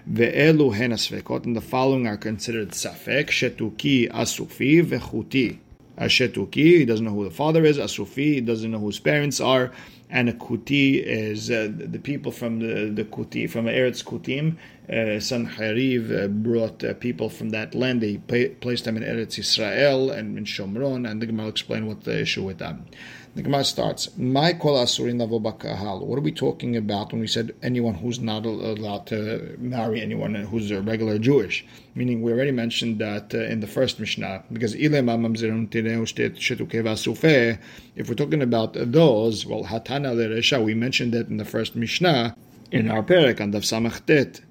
Ve'elu 0.07 0.73
hen 0.73 0.91
asfekot, 0.91 1.45
and 1.45 1.55
the 1.55 1.61
following 1.61 2.07
are 2.07 2.17
considered 2.17 2.69
safek, 2.69 3.27
shetuki, 3.27 4.09
asufi, 4.11 4.83
vechuti. 4.85 5.59
A 5.97 6.05
shetuki, 6.05 6.77
he 6.79 6.85
doesn't 6.85 7.05
know 7.05 7.11
who 7.13 7.25
the 7.25 7.31
father 7.31 7.65
is. 7.65 7.77
Asufi, 7.77 8.35
he 8.35 8.41
doesn't 8.41 8.71
know 8.71 8.79
whose 8.79 8.99
parents 8.99 9.41
are. 9.41 9.71
And 10.09 10.27
a 10.27 10.33
kuti 10.33 11.03
is 11.03 11.51
uh, 11.51 11.69
the 11.71 11.99
people 11.99 12.31
from 12.31 12.59
the, 12.59 12.89
the 12.89 13.03
kuti, 13.03 13.49
from 13.49 13.65
Eretz 13.65 14.03
Kutim. 14.03 14.55
Uh, 14.87 15.19
Sanheriv 15.19 16.23
uh, 16.23 16.27
brought 16.27 16.83
uh, 16.83 16.95
people 16.95 17.29
from 17.29 17.49
that 17.49 17.75
land. 17.75 18.01
They 18.01 18.17
placed 18.17 18.85
them 18.85 18.97
in 18.97 19.03
Eretz 19.03 19.37
Israel 19.37 20.09
and 20.09 20.35
in 20.35 20.45
Shomron, 20.45 21.07
and 21.07 21.21
the 21.21 21.27
Gemara 21.27 21.45
will 21.45 21.51
explain 21.51 21.85
what 21.85 22.05
the 22.05 22.19
issue 22.19 22.43
with 22.43 22.57
them. 22.57 22.85
The 23.34 23.42
Gemara 23.42 23.64
starts, 23.64 24.16
My 24.16 24.52
kol 24.52 24.76
asurin 24.76 25.18
bakahal. 25.18 26.06
What 26.06 26.18
are 26.18 26.22
we 26.22 26.30
talking 26.30 26.76
about 26.76 27.10
when 27.10 27.20
we 27.20 27.26
said 27.26 27.52
anyone 27.64 27.94
who's 27.94 28.20
not 28.20 28.46
allowed 28.46 29.08
to 29.08 29.56
marry 29.58 30.00
anyone 30.00 30.36
who's 30.36 30.70
a 30.70 30.80
regular 30.80 31.18
Jewish? 31.18 31.66
Meaning, 31.96 32.22
we 32.22 32.30
already 32.30 32.52
mentioned 32.52 33.00
that 33.00 33.34
uh, 33.34 33.38
in 33.38 33.58
the 33.58 33.66
first 33.66 33.98
Mishnah, 33.98 34.44
because 34.52 34.74
if 34.76 34.92
we're 38.08 38.14
talking 38.14 38.42
about 38.42 38.74
those, 38.74 39.46
well, 39.46 39.64
hatana 39.64 40.14
leresha, 40.14 40.64
we 40.64 40.74
mentioned 40.74 41.12
that 41.12 41.26
in 41.26 41.38
the 41.38 41.44
first 41.44 41.74
Mishnah 41.74 42.36
in 42.70 42.88
our 42.88 43.02
parak 43.02 43.40
on 43.40 43.50
Dav 43.50 43.62
Samachtet. 43.62 44.42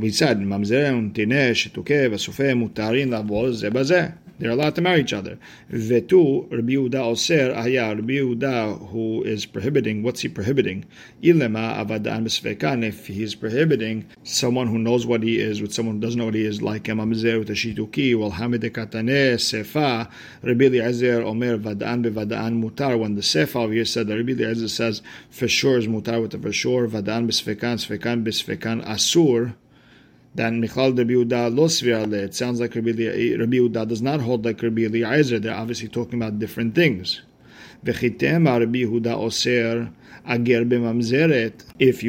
We 0.00 0.10
said, 0.10 0.38
ממזר, 0.38 0.94
תינש, 1.12 1.68
תוקף, 1.68 2.08
הסופה, 2.12 2.54
מותרים 2.54 3.10
לעבוד 3.10 3.52
זה 3.52 3.70
בזה. 3.70 4.08
they're 4.39 4.51
allowed 4.51 4.75
to 4.75 4.81
marry 4.81 5.01
each 5.01 5.13
other. 5.13 5.37
Vetu, 5.71 6.49
Rabbi 6.51 6.73
Yehuda 6.73 6.95
Oser, 6.95 7.53
Aya, 7.55 7.95
Rabbi 7.95 8.13
Yehuda, 8.13 8.89
who 8.89 9.23
is 9.23 9.45
prohibiting, 9.45 10.01
what's 10.03 10.21
he 10.21 10.29
prohibiting? 10.29 10.85
Ilema 11.21 11.77
avadan 11.77 12.23
besvekan, 12.25 12.83
if 12.83 13.07
he's 13.07 13.35
prohibiting 13.35 14.05
someone 14.23 14.67
who 14.67 14.79
knows 14.79 15.05
what 15.05 15.23
he 15.23 15.39
is 15.39 15.61
with 15.61 15.73
someone 15.73 15.95
who 15.95 16.01
doesn't 16.01 16.17
know 16.17 16.25
what 16.25 16.33
he 16.33 16.45
is, 16.45 16.61
like 16.61 16.87
a 16.87 16.91
mamzer 16.91 17.39
with 17.39 17.49
a 17.49 17.53
shituki, 17.53 18.17
wal 18.17 18.31
hamid 18.31 18.61
katane, 18.61 19.35
sefa, 19.35 20.09
Rabbi 20.41 20.65
Eliezer 20.65 21.21
Omer 21.21 21.57
vadan 21.57 22.03
bevadan 22.05 22.63
mutar, 22.63 22.97
when 22.97 23.15
the 23.15 23.21
sefa 23.21 23.57
over 23.57 23.73
here 23.73 23.85
said 23.85 24.07
that 24.07 24.17
Rabbi 24.17 24.31
Eliezer 24.31 24.67
says 24.67 25.01
for 25.29 25.47
sure 25.47 25.77
is 25.77 25.87
mutar 25.87 26.21
with 26.21 26.31
the 26.31 26.39
for 26.39 26.53
sure, 26.53 26.87
vadan 26.87 27.27
besvekan, 27.27 27.77
svekan 27.77 28.23
besvekan 28.23 28.83
asur, 28.85 29.53
then 30.39 30.61
Michal 30.61 30.93
Rabbi 30.93 31.11
Yehuda 31.11 31.53
lo 31.53 31.65
It 31.65 32.33
sounds 32.33 32.61
like 32.61 32.73
Rabbi, 32.73 32.91
Rabbi 32.91 33.57
Yehuda 33.57 33.85
does 33.85 34.01
not 34.01 34.21
hold 34.21 34.45
like 34.45 34.63
Rabbi 34.63 34.83
Eliezer. 34.83 35.37
They're 35.37 35.53
obviously 35.53 35.89
talking 35.89 36.17
about 36.17 36.39
different 36.39 36.75
things. 36.75 37.23
If 37.83 38.03
you 38.03 38.11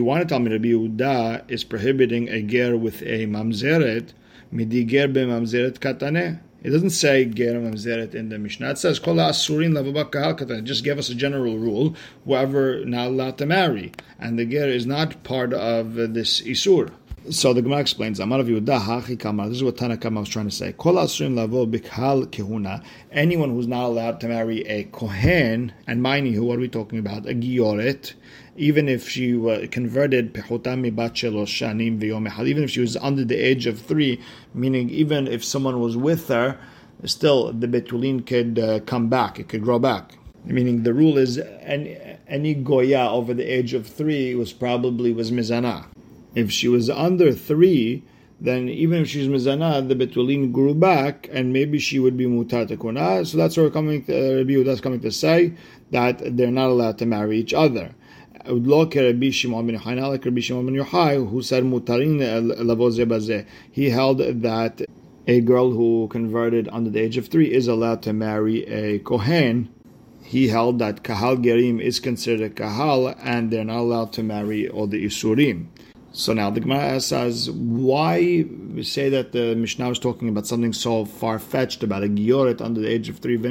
want 0.05 0.23
to 0.23 0.29
tell 0.29 0.39
me 0.39 0.53
Rabbi 0.53 0.69
Yehuda 0.69 1.51
is 1.51 1.65
prohibiting 1.65 2.29
a 2.29 2.41
ger 2.43 2.77
with 2.77 3.03
a 3.03 3.27
mamzeret, 3.27 4.13
midi 4.53 4.85
ger 4.85 5.09
b'mamzeret 5.09 5.81
katane. 5.81 6.39
It 6.63 6.71
doesn't 6.71 6.91
say 6.91 7.25
ger 7.25 7.55
mamzeret 7.55 8.15
in 8.15 8.29
the 8.29 8.39
Mishnah. 8.39 8.71
It 8.71 8.79
says 8.79 9.01
kol 9.01 9.17
asurin 9.17 9.73
katane. 9.75 10.63
Just 10.63 10.85
give 10.85 10.99
us 10.99 11.09
a 11.09 11.17
general 11.17 11.59
rule: 11.59 11.97
whoever 12.25 12.85
not 12.85 13.09
allowed 13.09 13.39
to 13.39 13.47
marry, 13.47 13.91
and 14.21 14.39
the 14.39 14.45
ger 14.45 14.69
is 14.69 14.87
not 14.87 15.25
part 15.25 15.53
of 15.53 15.95
this 15.95 16.41
isur. 16.43 16.93
So 17.29 17.53
the 17.53 17.61
Gemara 17.61 17.81
explains, 17.81 18.19
Amar 18.19 18.39
Yehuda 18.39 18.81
Hachi 18.81 19.21
Kamar. 19.21 19.49
This 19.49 19.59
is 19.59 19.65
what 19.65 19.77
Tanakama 19.77 20.21
was 20.21 20.29
trying 20.31 20.49
to 20.49 20.51
say. 20.51 20.73
Kol 20.73 20.95
Asurim 20.95 21.37
Lavo 21.37 21.67
Bikal 21.67 22.27
Kehuna. 22.27 22.83
Anyone 23.13 23.51
who's 23.51 23.69
not 23.69 23.85
allowed 23.85 24.21
to 24.21 24.29
marry 24.29 24.63
a 24.63 24.85
Kohen, 24.85 25.71
and 25.87 26.03
mind 26.03 26.29
you, 26.29 26.43
what 26.43 26.57
are 26.57 26.61
we 26.61 26.69
talking 26.69 26.99
about? 26.99 27.27
A 27.27 27.35
Gioret. 27.35 28.15
Even 28.57 28.89
if 28.89 29.07
she 29.07 29.35
uh, 29.35 29.67
converted 29.71 30.33
Shanim 30.33 32.01
Viyomehal, 32.01 32.49
even 32.49 32.65
if 32.65 32.71
she 32.71 32.81
was 32.81 32.97
under 32.97 33.23
the 33.23 33.37
age 33.37 33.67
of 33.67 33.79
three, 33.79 34.19
meaning 34.55 34.89
even 34.89 35.29
if 35.29 35.45
someone 35.45 35.79
was 35.79 35.99
with 35.99 36.29
her, 36.29 36.59
still 37.05 37.53
the 37.53 37.69
Betulin 37.69 38.27
could 38.27 38.59
uh, 38.59 38.81
come 38.81 39.11
back, 39.11 39.39
it 39.39 39.47
could 39.51 39.63
grow 39.63 39.79
back. 39.79 40.17
Meaning 40.47 40.85
the 40.85 40.95
rule 40.95 41.19
is 41.19 41.39
any, 41.61 41.99
any 42.27 42.55
Goya 42.55 43.11
over 43.11 43.35
the 43.35 43.45
age 43.45 43.75
of 43.75 43.87
three 43.87 44.35
was 44.35 44.55
probably 44.55 45.13
was 45.13 45.31
Mizana. 45.31 45.85
If 46.35 46.51
she 46.51 46.69
was 46.69 46.89
under 46.89 47.33
three, 47.33 48.05
then 48.41 48.69
even 48.69 49.03
if 49.03 49.09
she's 49.09 49.29
mizana, 49.29 49.87
the 49.87 49.95
betulin 49.95 50.53
grew 50.53 50.75
back, 50.75 51.29
and 51.31 51.53
maybe 51.53 51.79
she 51.79 51.99
would 51.99 52.17
be 52.17 52.27
mutar 52.27 52.67
tekuna. 52.67 53.27
So 53.27 53.37
that's 53.37 53.57
what 53.57 53.65
we're 53.65 53.71
coming. 53.71 54.05
To, 54.05 54.13
uh, 54.13 54.37
Rabbi 54.39 54.53
Yehuda 54.53 54.81
coming 54.81 55.01
to 55.01 55.13
say 55.13 55.53
that 55.91 56.37
they're 56.37 56.51
not 56.51 56.71
allowed 56.71 56.99
to 56.99 57.07
marry 57.07 57.39
each 57.39 57.53
other. 57.53 57.95
Like 58.47 58.95
Rabbi 58.95 59.31
Shimon 59.31 59.67
ben 59.67 59.77
Yochai, 59.77 61.31
who 61.31 61.43
said 61.43 61.65
mutarin 61.65 62.21
Lavoze 62.57 63.07
Baz, 63.07 63.31
He 63.71 63.91
held 63.91 64.19
that 64.19 64.81
a 65.27 65.41
girl 65.43 65.73
who 65.73 66.09
converted 66.11 66.69
under 66.73 66.89
the 66.89 67.01
age 67.01 67.19
of 67.19 67.29
three 67.29 67.53
is 67.53 67.69
allowed 67.69 68.03
to 68.03 68.15
marry 68.15 68.65
a 68.67 68.99
kohen. 69.01 69.69
He 70.23 70.49
held 70.49 70.79
that 70.79 71.03
kahal 71.03 71.37
gerim 71.37 71.81
is 71.83 72.01
considered 72.01 72.53
a 72.53 72.55
kahal, 72.55 73.15
and 73.23 73.51
they're 73.51 73.65
not 73.65 73.81
allowed 73.81 74.13
to 74.15 74.23
marry 74.23 74.69
all 74.69 74.87
the 74.87 75.05
isurim. 75.05 75.67
So 76.13 76.33
now 76.33 76.51
the 76.51 76.59
Gemara 76.59 77.01
says, 77.01 77.49
why 77.51 78.45
say 78.83 79.09
that 79.11 79.31
the 79.31 79.55
Mishnah 79.55 79.91
was 79.91 80.01
talking 80.01 80.29
about 80.29 80.45
something 80.45 80.73
so 80.73 81.05
far 81.05 81.39
fetched 81.39 81.85
about 81.85 82.03
a 82.03 82.09
Gioret 82.09 82.61
under 82.61 82.81
the 82.81 82.89
age 82.89 83.09
of 83.09 83.19
three? 83.19 83.37
Why 83.37 83.49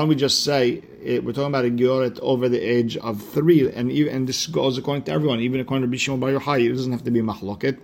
don't 0.00 0.08
we 0.08 0.14
just 0.14 0.42
say 0.44 0.82
it, 1.02 1.22
we're 1.22 1.32
talking 1.32 1.48
about 1.48 1.66
a 1.66 1.70
Gioret 1.70 2.18
over 2.20 2.48
the 2.48 2.60
age 2.60 2.96
of 2.96 3.22
three, 3.22 3.70
and 3.70 3.92
even, 3.92 4.14
and 4.14 4.26
this 4.26 4.46
goes 4.46 4.78
according 4.78 5.04
to 5.04 5.12
everyone, 5.12 5.40
even 5.40 5.60
according 5.60 5.82
to 5.82 5.88
Rabbi 5.88 5.98
Shimon 5.98 6.20
Bar 6.20 6.30
Yochai, 6.30 6.64
it 6.64 6.70
doesn't 6.70 6.92
have 6.92 7.04
to 7.04 7.10
be 7.10 7.20
Mahloket. 7.20 7.78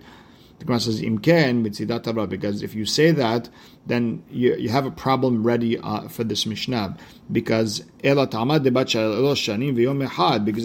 The 0.59 0.65
Gemara 0.65 0.79
says 0.79 1.01
imken 1.01 1.63
mitzidat 1.63 2.29
because 2.29 2.63
if 2.63 2.73
you 2.73 2.85
say 2.85 3.11
that, 3.11 3.49
then 3.85 4.23
you, 4.31 4.55
you 4.55 4.69
have 4.69 4.85
a 4.85 4.91
problem 4.91 5.43
ready 5.43 5.77
uh, 5.77 6.07
for 6.07 6.23
this 6.23 6.45
Mishnah 6.45 6.97
because 7.31 7.83
because 8.03 8.19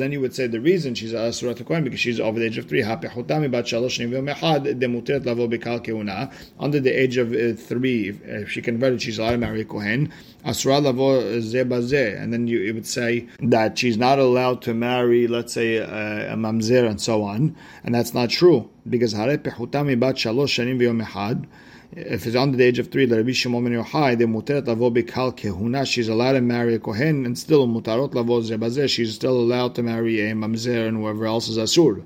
then 0.01 0.11
you 0.11 0.21
would 0.21 0.35
say 0.35 0.49
the 0.49 0.61
reason 0.61 0.93
she's 0.97 1.13
a 1.13 1.33
surat 1.33 1.65
kohen 1.65 1.85
because 1.85 2.01
she's 2.01 2.19
over 2.19 2.37
the 2.37 2.47
age 2.47 2.59
of 2.59 2.69
three. 2.69 2.83
Hapechutami 2.83 3.49
bat 3.49 3.65
shalosh 3.65 4.01
shanim 4.01 5.25
lavo 5.25 5.47
bekal 5.47 5.79
keuna. 5.79 6.33
Under 6.59 6.81
the 6.81 6.91
age 6.91 7.17
of 7.17 7.33
uh, 7.33 7.53
three 7.53 8.09
if 8.25 8.51
she 8.51 8.61
converted 8.61 9.01
she's 9.01 9.21
allowed 9.21 9.31
to 9.31 9.39
marry 9.39 9.61
a 9.61 9.65
kohen. 9.65 10.13
Asura 10.45 10.81
lavo 10.81 11.23
zebazeh 11.39 12.21
and 12.21 12.33
then 12.33 12.49
you, 12.49 12.75
would 12.75 12.89
say 12.89 13.29
that 13.39 13.79
she's 13.79 13.97
not 13.97 14.19
allowed 14.19 14.61
to 14.63 14.75
marry 14.75 15.29
let's 15.29 15.53
say 15.53 15.77
a, 15.77 16.33
a 16.33 16.37
mamzer 16.37 16.89
and 16.91 17.01
so 17.01 17.23
on. 17.23 17.55
And 17.85 17.95
that's 17.95 18.15
not 18.15 18.31
true 18.31 18.69
because 18.89 19.13
hare 19.13 19.39
pechutami 19.39 19.97
bat 19.99 20.17
shalosh 20.17 20.59
shanim 20.59 20.81
v'yom 20.81 21.07
echad 21.07 21.47
if 21.93 22.27
it's 22.27 22.37
under 22.37 22.57
the 22.57 22.65
age 22.65 22.79
of 22.79 22.91
three, 22.91 23.07
the 23.07 23.17
Rabbi 23.17 23.33
Shimon 23.33 23.65
ben 23.65 23.73
Yochai, 23.73 24.19
the 24.19 24.27
muteret 24.27 24.67
lavo 24.67 24.91
bikal 24.91 25.35
kehuna, 25.37 25.87
she's 25.87 26.09
allowed 26.09 26.33
to 26.33 26.41
marry 26.41 26.75
a 26.75 26.79
kohen, 26.79 27.25
and 27.25 27.39
still 27.39 27.67
mutarot 27.67 28.15
lavo 28.15 28.41
zebazeh, 28.43 28.89
she's 28.89 29.15
still 29.15 29.39
allowed 29.39 29.75
to 29.75 29.83
marry 29.83 30.21
a 30.21 30.35
mamzer 30.35 30.87
and 30.87 30.99
whoever 30.99 31.27
else 31.27 31.49
is 31.49 31.57
asur. 31.57 32.05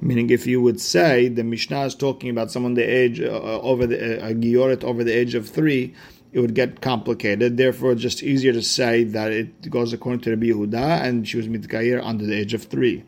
Meaning, 0.00 0.30
if 0.30 0.46
you 0.46 0.60
would 0.60 0.80
say 0.80 1.28
the 1.28 1.42
Mishnah 1.42 1.86
is 1.86 1.94
talking 1.94 2.30
about 2.30 2.50
someone 2.52 2.74
the 2.74 2.82
age 2.82 3.20
uh, 3.20 3.30
over 3.30 3.86
the 3.86 4.22
uh, 4.22 4.28
a 4.28 4.34
gioret 4.34 4.84
over 4.84 5.02
the 5.02 5.12
age 5.12 5.34
of 5.34 5.48
three, 5.48 5.94
it 6.32 6.40
would 6.40 6.54
get 6.54 6.80
complicated. 6.80 7.56
Therefore, 7.56 7.92
it's 7.92 8.02
just 8.02 8.22
easier 8.22 8.52
to 8.52 8.62
say 8.62 9.04
that 9.04 9.32
it 9.32 9.70
goes 9.70 9.92
according 9.92 10.20
to 10.20 10.30
Rabbi 10.30 10.46
Yehuda, 10.46 11.02
and 11.02 11.26
she 11.26 11.38
was 11.38 11.48
mitkair 11.48 12.00
under 12.04 12.26
the 12.26 12.34
age 12.34 12.52
of 12.54 12.64
three. 12.64 13.04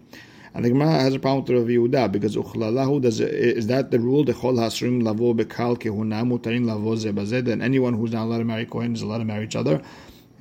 And 0.59 0.65
the 0.65 0.71
Gemara 0.71 0.99
has 0.99 1.15
a 1.15 1.21
problem 1.21 1.45
with 1.45 1.55
Rav 1.55 1.69
Yehuda 1.69 2.11
because 2.11 2.35
uchlalahu 2.35 3.01
does 3.01 3.21
is 3.21 3.69
that 3.69 3.93
the 3.93 4.01
rule 4.01 4.25
the 4.25 4.35
chol 4.35 4.55
hasrim 4.55 5.05
lavo 5.05 5.33
bekal 5.33 5.79
kehuna 5.79 6.27
mutarin 6.27 6.67
lavo 6.67 6.97
zebazed 6.97 7.49
and 7.49 7.63
anyone 7.63 7.95
who's 7.95 8.11
not 8.11 8.25
allowed 8.25 8.39
to 8.39 8.45
marry 8.45 8.67
kohen 8.67 8.93
is 8.93 9.03
allowed 9.03 9.19
to 9.19 9.25
marry 9.25 9.45
each 9.45 9.55
other. 9.55 9.81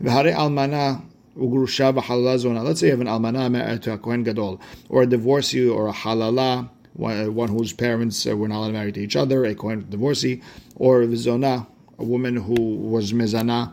V'hare 0.01 0.33
almana 0.33 1.03
ugrusha 1.37 1.95
v'halala 1.95 2.39
zona. 2.39 2.63
Let's 2.63 2.79
say 2.79 2.87
you 2.87 2.93
have 2.93 3.01
an 3.01 3.05
almana 3.05 3.51
married 3.51 3.83
to 3.83 3.93
a 3.93 3.99
kohen 3.99 4.23
gadol 4.23 4.59
or 4.89 5.03
a 5.03 5.05
divorcee 5.05 5.69
or 5.69 5.87
a 5.87 5.93
halala. 5.93 6.67
One 6.93 7.49
whose 7.49 7.73
parents 7.73 8.25
uh, 8.25 8.35
were 8.35 8.47
not 8.47 8.57
allowed 8.57 8.67
to 8.69 8.73
marry 8.73 8.91
to 8.93 8.99
each 8.99 9.15
other, 9.15 9.45
a 9.45 9.53
kohen 9.53 9.85
divorcee, 9.87 10.41
or 10.77 11.03
a 11.03 11.15
zona, 11.15 11.67
a 11.99 12.03
woman 12.03 12.37
who 12.37 12.55
was 12.55 13.13
mezana, 13.13 13.71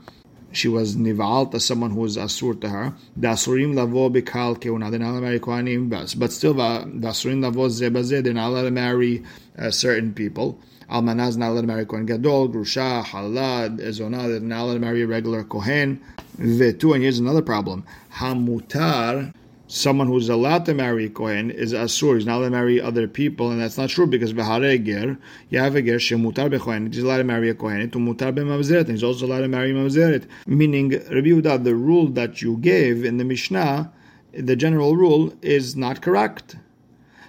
she 0.57 0.69
was 0.69 0.97
nivalt 0.97 1.55
as 1.55 1.65
someone 1.65 1.91
who 1.91 2.01
was 2.01 2.17
asur 2.17 2.61
to 2.61 2.69
her. 2.69 2.95
The 3.17 3.29
asurim 3.29 3.75
lavo 3.75 4.09
bikal 4.11 4.59
keuna. 4.59 4.91
They're 4.91 5.01
not 5.01 5.11
allowed 5.11 5.21
to 5.21 5.27
marry 5.27 5.41
kohanim, 5.41 6.19
but 6.19 6.33
still 6.33 6.55
the 6.55 6.63
asurim 6.63 7.43
lavo 7.43 7.69
zebazeh. 7.69 8.23
They're 8.23 8.33
not 8.33 8.49
allowed 8.49 8.63
to 8.63 8.71
marry 8.71 9.23
uh, 9.59 9.71
certain 9.71 10.15
people. 10.15 10.59
Almanaz 10.91 11.37
not 11.37 11.51
allowed 11.51 11.63
to 11.63 11.67
marry 11.67 11.87
kohen 11.87 12.07
gadol, 12.07 12.49
grusha, 12.49 13.03
halad, 13.05 13.79
ezona. 13.81 14.29
They're 14.29 14.41
not 14.41 14.63
allowed 14.65 14.75
to 14.75 14.81
marry 14.81 15.03
a 15.03 15.07
regular 15.07 15.45
kohen. 15.45 16.01
Vetu. 16.39 16.95
And 16.95 17.03
here's 17.03 17.19
another 17.19 17.43
problem. 17.43 17.85
Hamutar 18.13 19.33
someone 19.75 20.07
who's 20.07 20.29
allowed 20.29 20.65
to 20.65 20.73
marry 20.73 21.07
a 21.07 21.09
Kohen 21.11 21.51
is 21.51 21.73
Asur, 21.73 22.15
he's 22.15 22.27
not 22.27 22.37
allowed 22.37 22.45
to 22.45 22.51
marry 22.51 22.81
other 22.81 23.09
people, 23.09 23.51
and 23.51 23.61
that's 23.61 23.77
not 23.77 23.91
true 23.91 24.07
because 24.07 24.33
Behare 24.33 24.83
Ger, 24.85 25.19
you 25.51 25.59
have 25.59 25.75
a 25.75 25.83
Ger, 25.83 25.97
Shemutar 25.97 26.49
Bechohen, 26.49 26.95
he's 26.95 27.03
allowed 27.03 27.19
to 27.19 27.25
marry 27.25 27.51
a 27.51 27.55
Kohen, 27.55 27.91
to 27.91 28.93
he's 28.93 29.03
also 29.03 29.27
allowed 29.27 29.41
to 29.41 29.49
marry 29.49 29.73
Mamzeret. 29.73 30.27
Meaning, 30.47 30.91
Rabbi 30.91 31.29
Yehuda, 31.29 31.65
the 31.65 31.75
rule 31.75 32.07
that 32.11 32.41
you 32.41 32.57
gave 32.59 33.05
in 33.05 33.17
the 33.17 33.25
Mishnah, 33.25 33.93
the 34.33 34.55
general 34.55 34.95
rule, 34.95 35.33
is 35.43 35.75
not 35.75 36.01
correct. 36.01 36.57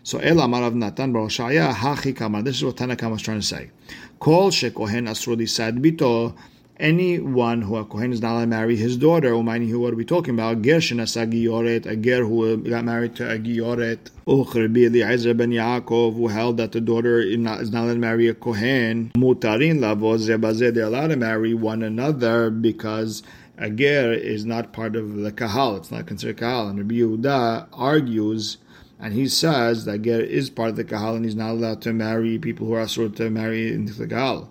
So 0.03 0.19
El 0.19 0.35
Amarav 0.35 0.75
Natan 0.75 1.13
Bar 1.13 1.29
Shaya 1.29 1.73
Hachi 1.73 2.15
Kamar. 2.15 2.43
This 2.43 2.57
is 2.57 2.63
what 2.63 2.75
Tanakam 2.75 3.09
was 3.09 3.23
trying 3.23 3.39
to 3.39 3.45
say. 3.45 3.71
Kol 4.19 4.51
Shekohen 4.51 5.09
Asur 5.09 5.49
Sad 5.49 5.77
Bito 5.77 6.35
anyone 6.79 7.61
who 7.61 7.75
a 7.77 7.85
Kohen 7.85 8.11
is 8.11 8.21
not 8.21 8.33
allowed 8.33 8.41
to 8.41 8.47
marry 8.47 8.75
his 8.75 8.97
daughter, 8.97 9.31
Umayni, 9.31 9.69
who 9.69 9.85
are 9.87 9.95
we 9.95 10.05
talking 10.05 10.33
about? 10.33 10.61
Ger 10.61 10.77
shenasa 10.77 11.31
giyoret, 11.31 11.85
a 11.85 11.95
ger 11.95 12.23
who 12.25 12.57
got 12.57 12.85
married 12.85 13.15
to 13.15 13.29
a 13.29 13.37
giyoret. 13.37 14.09
Uchrebi 14.27 14.87
Eliezer 14.87 15.33
ben 15.33 15.51
Yaakov, 15.51 16.15
who 16.15 16.27
held 16.27 16.57
that 16.57 16.71
the 16.71 16.81
daughter 16.81 17.19
is 17.19 17.37
not, 17.37 17.61
allowed 17.61 17.93
to 17.93 17.99
marry 17.99 18.27
a 18.27 18.33
Kohen. 18.33 19.11
Mutarin 19.15 19.79
lavo 19.79 20.17
zebazeh, 20.17 20.73
they're 20.73 20.85
allowed 20.85 21.07
to 21.07 21.15
marry 21.15 21.53
one 21.53 21.83
another 21.83 22.49
because 22.49 23.23
a 23.57 23.69
ger 23.69 24.11
is 24.11 24.45
not 24.45 24.73
part 24.73 24.95
of 24.95 25.15
the 25.15 25.31
kahal, 25.31 25.77
it's 25.77 25.91
not 25.91 26.05
considered 26.05 26.37
kahal. 26.37 26.67
And 26.67 26.79
Rabbi 26.79 26.95
Yehuda 26.95 27.67
argues 27.71 28.57
and 28.99 29.13
he 29.13 29.27
says 29.27 29.85
that 29.85 30.01
ger 30.01 30.21
is 30.21 30.49
part 30.49 30.69
of 30.69 30.75
the 30.77 30.83
kahal 30.83 31.15
and 31.15 31.25
he's 31.25 31.35
not 31.35 31.51
allowed 31.51 31.81
to 31.83 31.93
marry 31.93 32.39
people 32.39 32.67
who 32.67 32.73
are 32.73 32.87
sort 32.87 33.15
to 33.17 33.29
marry 33.29 33.71
into 33.71 33.93
the 33.93 34.07
kahal. 34.07 34.49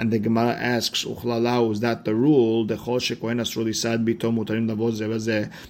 And 0.00 0.10
the 0.10 0.18
Gemara 0.18 0.52
asks, 0.52 1.04
Uchlalau, 1.04 1.72
is 1.72 1.80
that 1.80 2.06
the 2.06 2.14
rule? 2.14 2.64
The 2.64 2.76
Chol 2.76 3.20
Kohen 3.20 3.36
Asruli 3.36 3.76
Sad 3.76 4.06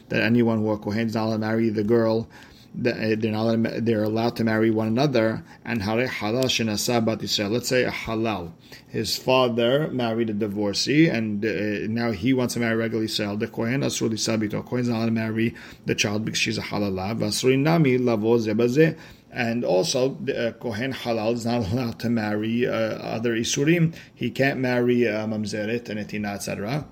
that 0.09 0.23
anyone 0.23 0.59
who 0.59 0.71
a 0.71 0.79
Kohen 0.79 1.09
is 1.09 1.15
not 1.15 1.25
allowed 1.25 1.33
to 1.33 1.39
marry 1.39 1.69
the 1.71 1.83
girl 1.83 2.29
they're 2.73 3.17
not 3.17 3.85
they're 3.85 4.05
allowed 4.05 4.37
to 4.37 4.45
marry 4.45 4.71
one 4.71 4.89
another. 4.89 5.43
And 5.65 5.83
hare 5.83 6.07
halal 6.07 7.23
Israel. 7.23 7.51
Let's 7.51 7.69
say 7.69 7.85
a 7.85 7.91
halal. 7.91 8.53
His 8.89 9.17
father 9.17 9.89
married 9.89 10.31
a 10.31 10.33
divorcee, 10.33 11.09
and 11.09 11.45
uh, 11.45 11.89
now 11.89 12.13
he 12.13 12.33
wants 12.33 12.55
to 12.55 12.61
marry 12.61 12.77
regular 12.77 13.05
Israel. 13.05 13.37
The 13.37 13.49
kohen 13.49 13.81
asur 13.81 14.09
lisabito. 14.11 14.65
Kohen's 14.65 14.89
not 14.89 14.99
allowed 14.99 15.07
to 15.07 15.13
marry 15.13 15.55
the 15.87 15.95
child 15.95 16.25
because 16.25 16.39
she's 16.39 16.59
a 16.59 16.63
halala. 16.63 17.19
Vasuri 17.19 17.59
nami 17.59 17.99
lavo 17.99 18.39
zebazeh. 18.39 18.97
And 19.33 19.65
also, 19.65 20.17
uh, 20.27 20.53
Kohen 20.53 20.93
Halal 20.93 21.35
is 21.35 21.47
not 21.47 21.67
allowed 21.73 22.01
to 22.01 22.11
marry 22.11 22.67
uh, 22.67 22.73
other 22.73 23.35
Isurim. 23.35 23.95
He 24.15 24.31
can't 24.31 24.59
marry 24.59 25.07
uh, 25.07 25.27
Mamzeret 25.27 25.89
and 25.89 26.01
Etina, 26.01 26.35
etc. 26.35 26.87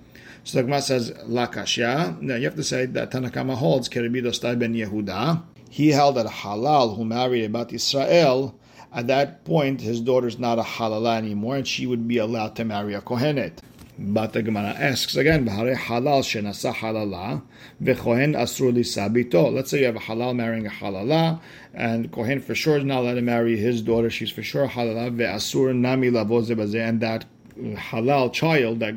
So 0.45 0.59
the 0.59 0.65
Gemara 0.65 0.83
says, 0.83 1.13
La 1.27 1.47
Kashya. 1.47 2.21
Now 2.21 2.37
you 2.37 2.45
have 2.45 2.55
to 2.55 2.65
say 2.65 2.87
that 2.87 3.11
Tanakama 3.11 3.55
holds, 3.55 3.89
Kerebido 3.89 4.59
ben 4.59 4.75
Yehuda. 4.75 5.43
He 5.69 5.91
held 5.91 6.17
that 6.17 6.27
halal 6.27 6.97
who 6.97 7.05
married 7.05 7.45
a 7.45 7.49
Bat 7.49 7.73
Israel, 7.75 8.59
at 8.93 9.07
that 9.09 9.45
point 9.45 9.81
his 9.81 10.01
daughter 10.01 10.27
is 10.27 10.39
not 10.39 10.59
a 10.59 10.63
halala 10.63 11.19
anymore, 11.19 11.57
and 11.57 11.69
she 11.69 11.87
would 11.87 12.09
be 12.09 12.19
allowed 12.19 12.57
to 12.57 12.65
marry 12.65 12.95
a 12.95 13.01
kohenet. 13.01 13.59
But 14.01 14.33
the 14.33 14.43
Gemara 14.45 14.77
asks 14.79 15.17
again, 15.17 15.47
halal 15.47 16.23
shenasa 16.23 16.73
halala 16.73 17.43
sabito. 17.83 19.53
Let's 19.53 19.71
say 19.71 19.81
you 19.81 19.87
have 19.87 19.97
a 19.97 20.01
halal 20.01 20.37
marrying 20.37 20.67
a 20.67 20.71
halala, 20.71 21.41
and 21.75 22.13
kohen 22.13 22.41
for 22.41 22.55
sure 22.55 22.79
is 22.79 22.85
not 22.85 23.01
allowed 23.01 23.15
to 23.15 23.23
marry 23.23 23.57
his 23.57 23.83
daughter. 23.83 24.09
She's 24.09 24.31
for 24.31 24.45
sure 24.45 24.69
halala 24.69 25.75
nami 25.75 26.11
lavoze 26.11 26.89
and 26.89 27.01
that 27.01 27.25
halal 27.59 28.33
child, 28.33 28.79
that 28.79 28.95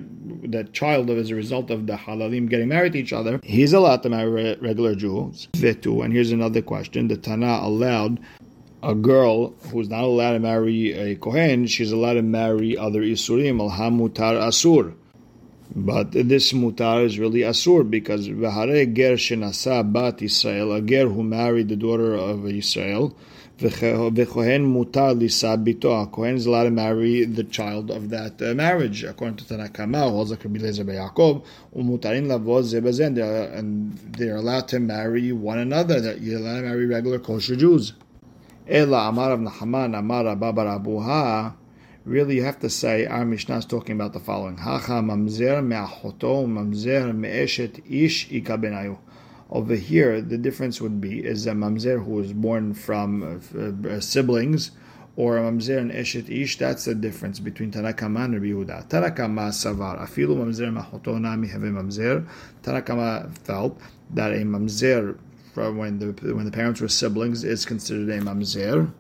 that 0.51 0.72
child 0.74 1.10
of 1.10 1.17
as 1.17 1.31
a 1.31 1.36
result 1.36 1.72
of 1.72 1.88
the 1.88 1.93
halalim 1.93 2.48
getting 2.48 2.67
married 2.67 2.93
to 2.93 3.00
each 3.00 3.12
other, 3.12 3.39
he's 3.43 3.74
allowed 3.74 4.03
to 4.03 4.10
marry 4.10 4.55
regular 4.62 4.93
Jews. 4.93 5.48
And 5.55 6.13
here's 6.13 6.31
another 6.31 6.62
question: 6.62 7.08
The 7.08 7.17
Tana 7.17 7.60
allowed 7.63 8.20
a 8.83 8.95
girl 8.95 9.50
who's 9.71 9.89
not 9.89 10.03
allowed 10.03 10.33
to 10.33 10.39
marry 10.39 10.91
a 10.93 11.15
kohen; 11.15 11.67
she's 11.67 11.91
allowed 11.91 12.13
to 12.13 12.21
marry 12.21 12.77
other 12.77 13.01
isurim. 13.01 13.59
Alhamutar 13.59 14.39
asur. 14.39 14.93
But 15.73 16.11
this 16.11 16.51
mutar 16.51 17.05
is 17.05 17.17
really 17.17 17.41
asur 17.41 17.89
because 17.89 18.27
v'hare 18.27 18.93
ger 18.93 19.13
shenasa 19.13 19.91
bat 19.91 20.21
Israel, 20.21 20.73
a 20.73 20.81
ger 20.81 21.07
who 21.07 21.23
married 21.23 21.69
the 21.69 21.77
daughter 21.77 22.13
of 22.13 22.45
Israel, 22.45 23.15
V'kohen 23.61 24.65
mutar 24.65 25.15
lisabito. 25.15 26.03
A 26.03 26.07
kohen 26.07 26.35
is 26.35 26.47
allowed 26.47 26.63
to 26.63 26.71
marry 26.71 27.25
the 27.25 27.43
child 27.43 27.91
of 27.91 28.09
that 28.09 28.41
uh, 28.41 28.55
marriage, 28.55 29.03
according 29.03 29.38
to 29.38 29.45
Tanakama, 29.45 30.09
holds 30.09 30.31
like 30.31 30.41
Lezer 30.41 30.83
Yaakov. 30.83 31.45
Umutarin 31.75 32.25
lavoz 32.25 32.73
zebazen. 32.73 33.17
And 33.55 33.93
they're 34.17 34.38
allowed 34.38 34.67
to 34.69 34.79
marry 34.79 35.31
one 35.31 35.59
another. 35.59 36.01
That 36.01 36.21
you're 36.21 36.39
allowed 36.39 36.61
to 36.61 36.61
marry 36.63 36.88
regular 36.88 37.19
kosher 37.19 37.55
Jews. 37.55 37.93
Ela 38.67 39.07
amar 39.07 39.31
Rav 39.31 39.39
Nahaman 39.39 39.97
amar 39.97 40.27
Abba 40.27 41.55
Really, 42.05 42.35
you 42.35 42.43
have 42.43 42.59
to 42.59 42.69
say 42.69 43.07
our 43.07 43.25
Mishnah 43.25 43.57
is 43.57 43.65
talking 43.65 43.95
about 43.95 44.13
the 44.13 44.19
following: 44.19 44.57
Hacha 44.57 45.01
mamzer 45.01 45.65
me'achoto 45.65 46.45
mamzer 46.45 47.15
me'eshet 47.15 47.81
ish 47.89 48.29
ikabenayu. 48.29 48.99
Over 49.49 49.75
here, 49.75 50.21
the 50.21 50.37
difference 50.37 50.79
would 50.79 51.01
be 51.01 51.25
is 51.25 51.47
a 51.47 51.51
mamzer 51.51 52.03
who 52.03 52.11
was 52.11 52.33
born 52.33 52.75
from 52.75 53.41
uh, 53.55 53.89
uh, 53.89 53.99
siblings, 53.99 54.71
or 55.15 55.37
a 55.37 55.41
mamzer 55.41 55.79
and 55.79 55.91
eshet 55.91 56.29
ish. 56.29 56.57
That's 56.57 56.85
the 56.85 56.95
difference 56.95 57.39
between 57.39 57.71
Tanakama 57.71 58.25
and 58.25 58.33
Rabbi 58.35 58.45
Yehuda. 58.47 58.87
Tanakama 58.89 59.49
savar 59.49 59.99
afilu 59.99 60.37
mamzer 60.37 60.71
mahotona 60.71 61.35
mihave 61.35 61.71
mamzer. 61.71 62.27
Tanakama 62.63 63.35
felt 63.39 63.79
that 64.11 64.31
a 64.31 64.43
mamzer 64.43 65.17
from 65.53 65.77
when 65.77 66.00
the 66.00 66.34
when 66.34 66.46
the 66.46 66.51
parents 66.51 66.81
were 66.81 66.88
siblings 66.88 67.43
is 67.43 67.65
considered 67.65 68.10
a 68.10 68.22
mamzer, 68.22 68.91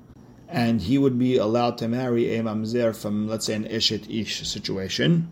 and 0.49 0.81
he 0.81 0.97
would 0.97 1.17
be 1.17 1.37
allowed 1.37 1.77
to 1.77 1.87
marry 1.87 2.35
a 2.35 2.43
mamzer 2.43 2.95
from 2.95 3.27
let's 3.27 3.45
say 3.45 3.55
an 3.55 3.65
eshet 3.65 4.09
ish 4.09 4.47
situation, 4.47 5.29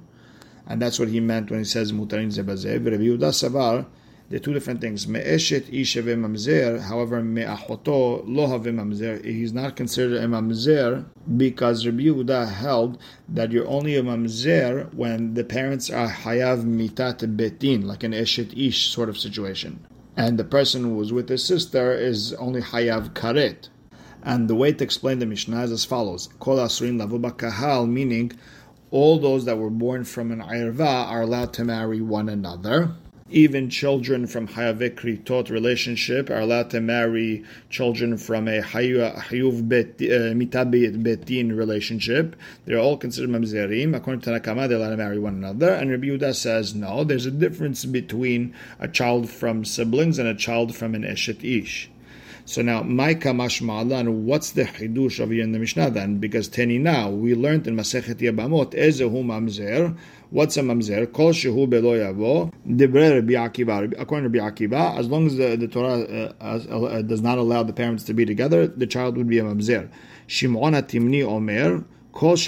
and 0.68 0.82
that's 0.82 1.00
what 1.00 1.10
he 1.10 1.20
meant 1.20 1.50
when 1.50 1.60
he 1.60 1.66
says 1.66 1.92
mutarin 1.92 2.32
zebazev. 2.32 2.86
Rabbi 2.86 3.04
Yehuda 3.04 3.32
savar 3.32 3.86
the 4.30 4.40
two 4.40 4.54
different 4.54 4.80
things. 4.80 5.08
me 5.08 5.20
Me'eshet 5.20 5.74
isha 5.74 6.04
mamzer, 6.04 6.80
however, 6.82 7.22
me 7.22 7.42
me'achoto 7.42 8.24
lo 8.28 8.48
mamzer, 8.48 9.26
he's 9.26 9.54
not 9.54 9.76
considered 9.76 10.24
a 10.24 10.28
mamzer 10.28 11.06
because 11.36 11.86
Rabbi 11.86 12.04
Yehuda 12.04 12.52
held 12.52 13.00
that 13.28 13.52
you're 13.52 13.68
only 13.68 13.96
a 13.96 14.04
mamzer 14.04 14.94
when 14.94 15.34
the 15.34 15.44
parents 15.44 15.90
are 15.90 16.08
hayav 16.08 16.64
mitat 16.64 17.36
betin, 17.36 17.86
like 17.86 18.04
an 18.04 18.12
eshet 18.12 18.56
ish 18.56 18.90
sort 18.90 19.10
of 19.10 19.18
situation. 19.18 19.80
And 20.20 20.38
the 20.38 20.44
person 20.44 20.84
who 20.84 20.96
was 20.96 21.14
with 21.14 21.30
his 21.30 21.46
sister 21.46 21.94
is 21.94 22.34
only 22.34 22.60
hayav 22.60 23.14
karet. 23.14 23.70
And 24.22 24.50
the 24.50 24.54
way 24.54 24.74
to 24.74 24.84
explain 24.84 25.20
the 25.20 25.26
Mishnah 25.26 25.64
is 25.64 25.72
as 25.72 25.86
follows: 25.86 26.28
Kol 26.42 26.58
asurin 26.58 27.00
kahal, 27.38 27.88
meaning 27.88 28.34
all 28.92 29.18
those 29.18 29.46
that 29.46 29.58
were 29.58 29.70
born 29.70 30.04
from 30.04 30.34
an 30.34 30.42
irva 30.42 31.08
are 31.10 31.22
allowed 31.22 31.53
to 31.53 31.64
marry 31.64 32.01
one 32.01 32.27
another 32.27 32.92
even 33.31 33.70
children 33.70 34.27
from 34.27 34.48
Hayavekri 34.48 35.24
taught 35.24 35.50
relationship 35.50 36.29
are 36.29 36.39
allowed 36.39 36.70
to 36.72 36.81
marry 36.81 37.44
children 37.70 38.18
from 38.18 38.48
a 38.48 38.61
Hayuv 38.61 39.59
uh, 39.61 40.33
Mitabit 40.33 41.03
Betin 41.03 41.55
relationship. 41.55 42.35
They're 42.65 42.79
all 42.79 42.98
considered 42.98 43.29
Mamzerim. 43.29 43.96
According 43.96 44.22
to 44.22 44.31
Nakama, 44.31 44.68
they're 44.68 44.77
allowed 44.77 44.92
to 44.92 44.98
marry 44.98 45.20
one 45.20 45.35
another. 45.35 45.70
And 45.72 45.92
Rabbi 45.92 46.07
Yehuda 46.07 46.35
says, 46.35 46.75
no, 46.75 47.03
there's 47.03 47.25
a 47.25 47.31
difference 47.31 47.85
between 47.85 48.53
a 48.79 48.87
child 48.87 49.29
from 49.29 49.65
siblings 49.65 50.20
and 50.20 50.27
a 50.27 50.35
child 50.35 50.75
from 50.75 50.96
an 50.96 51.03
Eshet 51.03 51.44
Ish. 51.44 51.89
So 52.50 52.63
now, 52.63 52.81
my 52.81 53.13
kamash 53.13 53.61
ma'alan, 53.61 54.24
what's 54.24 54.53
the 54.53 54.63
chidush 54.63 55.20
over 55.20 55.31
here 55.31 55.44
in 55.44 55.51
the 55.51 55.59
Mishnah 55.59 55.92
then? 55.92 56.18
Because 56.18 56.50
teni 56.50 56.81
now, 56.81 57.11
we 57.11 57.35
learned 57.35 57.68
in 57.68 57.75
Masechet 57.75 58.15
Yabamot, 58.15 58.72
ezehu 58.72 59.24
mamzer, 59.24 59.96
What's 60.31 60.57
a 60.57 60.61
mamzer? 60.61 61.11
Kol 61.11 61.31
shehu 61.31 61.68
belo 61.68 61.98
yavo. 61.98 62.53
Dibre 62.63 63.15
Rabbi. 63.15 63.33
According 63.98 64.31
to 64.31 64.39
Rabbi 64.39 64.98
as 65.00 65.07
long 65.07 65.25
as 65.25 65.37
the, 65.37 65.55
the 65.55 65.68
Torah 65.68 66.01
uh, 66.01 66.33
uh, 66.39 67.01
does 67.01 67.22
not 67.22 67.39
allow 67.39 67.63
the 67.63 67.74
parents 67.74 68.03
to 68.03 68.13
be 68.13 68.25
together, 68.25 68.68
the 68.68 68.85
child 68.85 69.18
would 69.18 69.27
be 69.27 69.39
a 69.39 69.44
mamzer. 69.44 69.89
Shimon 70.27 70.74
Timni 70.74 71.24
Omer. 71.24 71.83
If 72.11 72.46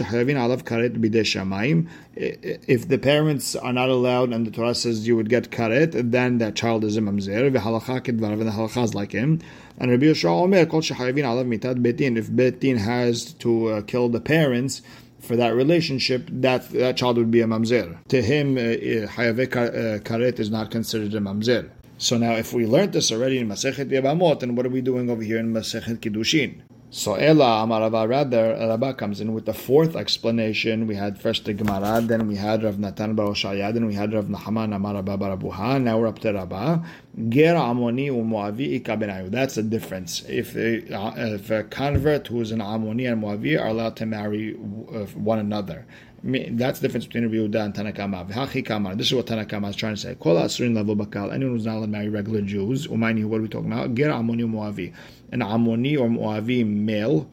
the 2.88 2.98
parents 2.98 3.56
are 3.56 3.74
not 3.74 3.90
allowed 3.90 4.34
and 4.34 4.48
the 4.48 4.52
Torah 4.52 4.76
says 4.76 5.08
you 5.08 5.16
would 5.16 5.30
get 5.30 5.52
karet, 5.52 6.12
then 6.12 6.40
that 6.40 6.56
child 6.56 6.84
is 6.84 6.98
a 6.98 7.00
mamzer. 7.00 7.46
And 7.46 7.56
the 7.56 7.60
halacha 7.60 8.84
is 8.84 8.96
like 8.96 9.12
him. 9.12 9.40
And 9.78 9.92
Rabbi 9.92 10.06
Yehoshua 10.06 10.44
Omer, 10.44 10.66
kol 10.66 10.82
alav 10.82 11.14
mitat 11.14 11.82
betin. 11.82 12.18
If 12.18 12.30
betin 12.30 12.78
has 12.80 13.34
to 13.34 13.68
uh, 13.68 13.82
kill 13.84 14.10
the 14.10 14.20
parents, 14.20 14.82
for 15.22 15.36
that 15.36 15.56
relationship, 15.56 16.28
that 16.32 16.70
that 16.72 16.98
child 16.98 17.18
would 17.18 17.32
be 17.32 17.42
a 17.42 17.46
mamzer. 17.46 17.98
To 18.08 18.22
him, 18.22 18.58
uh, 18.58 18.62
uh, 18.62 19.08
hayave 19.08 19.56
uh, 19.56 20.00
karet 20.00 20.40
is 20.40 20.50
not 20.50 20.72
considered 20.72 21.14
a 21.14 21.20
mamzer. 21.20 21.70
So 21.98 22.18
now, 22.18 22.32
if 22.34 22.52
we 22.52 22.66
learned 22.66 22.94
this 22.94 23.12
already 23.12 23.38
in 23.38 23.48
Masechet 23.48 23.92
Yevamot, 23.92 24.40
then 24.40 24.56
what 24.56 24.66
are 24.66 24.70
we 24.70 24.82
doing 24.82 25.10
over 25.10 25.22
here 25.22 25.38
in 25.38 25.54
Masechet 25.54 25.98
Kiddushin? 25.98 26.62
So 26.94 27.14
Ela 27.14 27.66
Amarava 27.66 28.06
rather 28.06 28.54
Rabba 28.68 28.94
comes 28.96 29.22
in 29.22 29.34
with 29.34 29.46
the 29.46 29.54
fourth 29.54 29.96
explanation. 29.96 30.88
We 30.88 30.96
had 30.96 31.18
first 31.18 31.46
the 31.46 31.54
Gemara, 31.54 32.02
then 32.02 32.28
we 32.28 32.36
had 32.36 32.64
Rav 32.64 32.80
Natan 32.80 33.16
Bar 33.16 33.28
Oshaya, 33.28 33.74
then 33.74 33.86
we 33.86 33.94
had 33.94 34.12
Rav 34.12 34.26
Nahaman 34.26 34.76
Amar 34.76 34.96
Rabba 34.96 35.18
Barabuha. 35.18 35.82
Now 35.82 36.00
we're 36.00 36.08
up 36.08 36.20
to 36.20 36.34
Rabba. 36.34 36.84
Ger 37.30 37.56
Amoni 37.56 38.10
Umoavi. 38.12 39.32
That's 39.32 39.56
the 39.56 39.64
difference. 39.64 40.24
If 40.28 40.54
a, 40.58 40.94
uh, 40.94 41.14
if 41.16 41.50
a 41.50 41.64
convert 41.64 42.28
who 42.28 42.42
is 42.42 42.52
an 42.52 42.60
Amoni 42.60 43.10
and 43.10 43.24
Moavi 43.24 43.58
are 43.58 43.68
allowed 43.68 43.96
to 43.96 44.06
marry 44.06 44.54
uh, 44.54 45.06
one 45.16 45.40
another. 45.40 45.86
That's 46.24 46.80
the 46.80 46.88
difference 46.88 47.08
between 47.08 47.24
Rabbi 47.24 47.36
Yehuda 47.36 47.66
and 47.66 47.74
Tanakama. 47.74 48.96
This 48.98 49.08
is 49.08 49.14
what 49.14 49.26
Tanakama 49.26 49.70
is 49.70 49.76
trying 49.76 49.96
to 49.96 50.02
say. 50.02 50.16
Kol 50.20 50.36
asurin 50.36 50.76
level 50.76 50.96
bakal. 50.96 51.34
Anyone 51.34 51.56
who's 51.56 51.66
not 51.66 51.78
allowed 51.78 51.86
to 51.88 51.92
marry 51.92 52.10
regular 52.10 52.42
Jews. 52.42 52.86
Umayni, 52.88 53.26
what 53.26 53.40
are 53.40 53.42
we 53.42 53.48
talking 53.48 53.72
about? 53.72 53.96
Ger 53.96 54.10
Amoni 54.10 54.44
Moavi. 54.44 54.94
An 55.32 55.40
Amoni 55.40 56.00
or 56.00 56.08
Moavi 56.08 56.64
male 56.66 57.28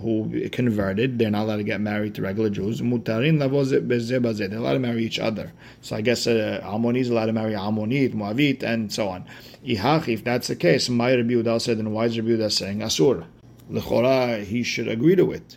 who 0.00 0.48
converted, 0.50 1.18
they're 1.18 1.30
not 1.30 1.44
allowed 1.44 1.56
to 1.56 1.62
get 1.62 1.80
married 1.80 2.14
to 2.16 2.22
regular 2.22 2.50
Jews. 2.50 2.80
Mutarin 2.80 3.38
They're 3.38 4.58
allowed 4.58 4.72
to 4.72 4.78
marry 4.78 5.04
each 5.04 5.18
other. 5.18 5.52
So 5.80 5.96
I 5.96 6.00
guess 6.00 6.26
uh, 6.26 6.60
Amoni 6.64 6.98
is 6.98 7.10
allowed 7.10 7.26
to 7.26 7.32
marry 7.32 7.52
Amonit, 7.52 8.12
Moavit, 8.12 8.62
and 8.62 8.92
so 8.92 9.08
on. 9.08 9.24
Ihach, 9.64 10.08
if 10.08 10.24
that's 10.24 10.48
the 10.48 10.56
case, 10.56 10.88
my 10.88 11.14
Rabbi 11.14 11.34
Yehuda 11.34 11.60
said, 11.60 11.78
then 11.78 11.92
why 11.92 12.06
is 12.06 12.18
Rabbi 12.18 12.30
Yehuda 12.30 12.52
saying 12.52 12.80
Asur? 12.80 13.24
Lechora, 13.70 14.44
he 14.44 14.62
should 14.62 14.88
agree 14.88 15.16
to 15.16 15.32
it. 15.32 15.56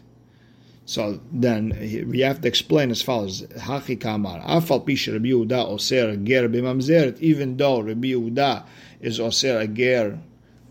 So 0.88 1.19
then 1.34 1.78
we 2.10 2.21
have 2.21 2.39
to 2.41 2.47
explain 2.47 2.91
as 2.91 3.02
follows: 3.02 3.41
Hachi 3.41 4.00
kamar 4.00 4.39
afal 4.39 4.86
pisha 4.88 5.12
Rabbi 5.12 5.28
Yehuda 5.28 5.67
oser 5.67 6.15
ger 6.15 6.47
b'mamzeret. 6.47 7.19
Even 7.19 7.58
though 7.58 7.82
Rabbi 7.82 8.13
Yehuda 8.13 8.63
is 9.02 9.19
oser 9.19 9.60
a 9.60 9.67
ger, 9.67 10.17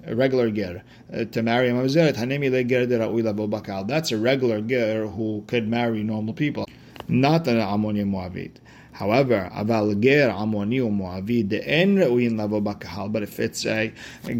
a 0.07 0.17
regular 0.17 0.51
ger, 0.51 0.83
uh, 1.13 1.27
to 1.27 1.43
marry 1.43 1.69
a 1.69 1.75
mamzeret, 1.75 2.15
hanemi 2.15 2.51
le 2.51 2.65
ger 2.65 2.87
de 2.87 2.99
bakal. 2.99 3.87
That's 3.87 4.11
a 4.11 4.17
regular 4.17 4.63
ger 4.63 5.07
who 5.07 5.45
could 5.47 5.69
marry 5.69 6.03
normal 6.03 6.33
people, 6.33 6.67
not 7.09 7.47
an 7.47 7.61
Ammonian 7.61 8.11
Moabit. 8.11 8.53
However, 8.97 9.51
aval 9.55 10.01
ger 10.01 10.31
amoni 10.31 10.81
u'moavi 10.81 11.47
de'en 11.47 11.99
re'uyin 11.99 12.39
lavo 12.39 12.63
bakahal. 12.63 13.13
But 13.13 13.25
if 13.25 13.39
it's 13.39 13.67
a, 13.67 13.93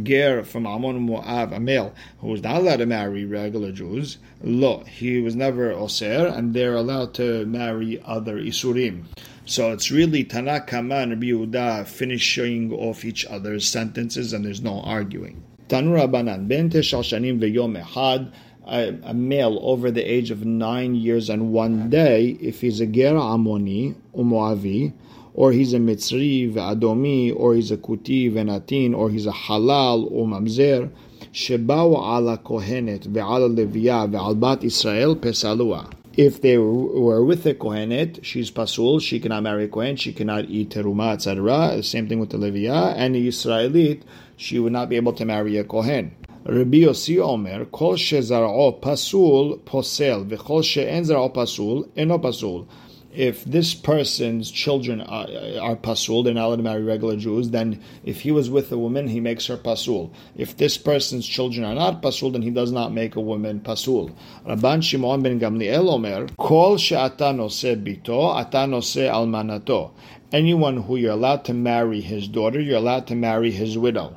ger 0.03 0.45
from 0.45 0.65
Ammon 0.65 1.07
Moav, 1.07 1.55
a 1.55 1.61
male 1.61 1.93
who 2.21 2.29
was 2.29 2.43
not 2.43 2.57
allowed 2.57 2.79
to 2.79 2.87
marry 2.87 3.27
regular 3.27 3.71
Jews, 3.71 4.17
lo, 4.43 4.83
he 4.85 5.21
was 5.21 5.37
never 5.37 5.73
oser, 5.73 6.33
and 6.35 6.55
they're 6.55 6.75
allowed 6.75 7.13
to 7.15 7.45
marry 7.45 8.01
other 8.07 8.39
isurim. 8.39 9.05
So 9.45 9.73
it's 9.73 9.91
really 9.91 10.25
Tanakama 10.25 11.03
and 11.03 11.13
Rabbi 11.13 11.27
Yehuda 11.27 11.87
finishing 11.87 12.73
off 12.73 13.05
each 13.05 13.27
other's 13.27 13.69
sentences, 13.69 14.33
and 14.33 14.43
there's 14.43 14.63
no 14.63 14.81
arguing. 14.81 15.43
Tanura 15.69 16.11
Banan, 16.11 16.49
Ben 16.49 16.71
Teshal 16.71 17.03
Shanim 17.03 17.39
Veyom 17.39 17.79
Ehad, 17.83 18.33
a, 18.67 18.95
a, 19.05 19.15
male 19.15 19.59
over 19.63 19.91
the 19.91 20.03
age 20.03 20.31
of 20.31 20.45
nine 20.45 20.95
years 20.95 21.31
and 21.31 21.53
one 21.53 21.89
day, 21.91 22.37
if 22.41 22.61
he's 22.61 22.81
a 22.81 22.87
Ger 22.87 23.13
Amoni, 23.13 23.95
umoavi, 24.15 24.93
or 25.35 25.53
he's 25.53 25.75
a 25.75 25.79
Mitzri, 25.79 26.53
Adomi, 26.53 27.35
or 27.37 27.55
he's 27.55 27.71
a 27.71 27.77
Kuti, 27.77 28.33
Venatin, 28.33 28.97
or 28.97 29.11
he's 29.11 29.27
a 29.27 29.33
Halal, 29.33 30.11
umamzer, 30.11 30.91
Shebao 31.33 31.93
ala 31.93 32.39
Kohenet, 32.39 33.07
Ve'ala 33.07 33.55
Levia, 33.55 34.11
Ve'al 34.11 34.41
Bat 34.41 34.65
Israel, 34.65 35.15
Pesalua. 35.15 35.93
If 36.17 36.41
they 36.41 36.57
were 36.57 37.23
with 37.23 37.45
a 37.45 37.53
Kohenet, 37.53 38.25
she's 38.25 38.51
Pasul, 38.51 39.01
she 39.03 39.21
cannot 39.21 39.43
marry 39.43 39.65
a 39.65 39.69
Kohen, 39.69 39.97
she 39.97 40.15
cannot 40.15 40.47
eat 40.47 40.71
Teruma, 40.71 41.13
etc. 41.13 41.83
Same 41.83 42.09
thing 42.09 42.19
with 42.19 42.31
the 42.31 42.39
Levia, 42.39 42.95
and 42.97 43.15
the 43.15 43.29
Israelite, 43.29 44.03
she 44.39 44.59
would 44.59 44.73
not 44.73 44.89
be 44.89 44.97
able 44.97 45.13
to 45.13 45.27
marry 45.27 45.59
a 45.59 45.65
Kohen. 45.65 46.17
Rabbi 46.49 46.79
Yossi 46.79 47.19
Omer, 47.19 47.65
kol 47.67 47.97
shezar'o 47.97 48.81
pasul 48.81 49.59
posel, 49.65 50.25
zar'o 50.29 51.35
pasul, 51.35 51.89
eno 51.97 52.19
pasul 52.19 52.69
if 53.17 53.45
this 53.45 53.75
person's 53.75 54.51
children 54.51 55.01
are, 55.01 55.27
are, 55.61 55.77
pasul, 55.77 56.23
they're 56.23 56.35
not 56.35 56.47
allowed 56.47 56.57
to 56.57 56.63
marry 56.63 56.83
regular 56.83 57.17
Jews, 57.17 57.51
then 57.51 57.83
if 58.05 58.21
he 58.21 58.31
was 58.31 58.51
with 58.51 58.71
a 58.71 58.79
woman, 58.79 59.09
he 59.09 59.21
makes 59.21 59.47
her 59.47 59.57
pasul. 59.57 60.13
If 60.37 60.57
this 60.59 60.77
person's 60.77 61.27
children 61.27 61.65
are 61.65 61.75
not 61.75 62.03
pasul, 62.03 62.31
then 62.33 62.43
he 62.43 62.51
does 62.51 62.73
not 62.73 62.93
make 62.93 63.17
a 63.17 63.21
woman 63.21 63.61
pasul. 63.61 64.15
Rabban 64.47 64.83
Shimon 64.83 65.23
ben 65.23 65.41
Gamliel 65.41 65.89
Omer, 65.89 66.27
Kol 66.37 66.77
she'ata 66.77 67.33
bito, 67.33 68.37
ata 68.37 68.59
almanato. 68.59 69.93
Anyone 70.33 70.79
who 70.79 70.97
you're 70.97 71.13
allowed 71.13 71.45
to 71.45 71.55
marry 71.55 72.01
his 72.01 72.27
daughter, 72.29 72.61
you're 72.61 72.79
allowed 72.79 73.07
to 73.07 73.15
marry 73.15 73.51
his 73.53 73.79
widow. 73.79 74.17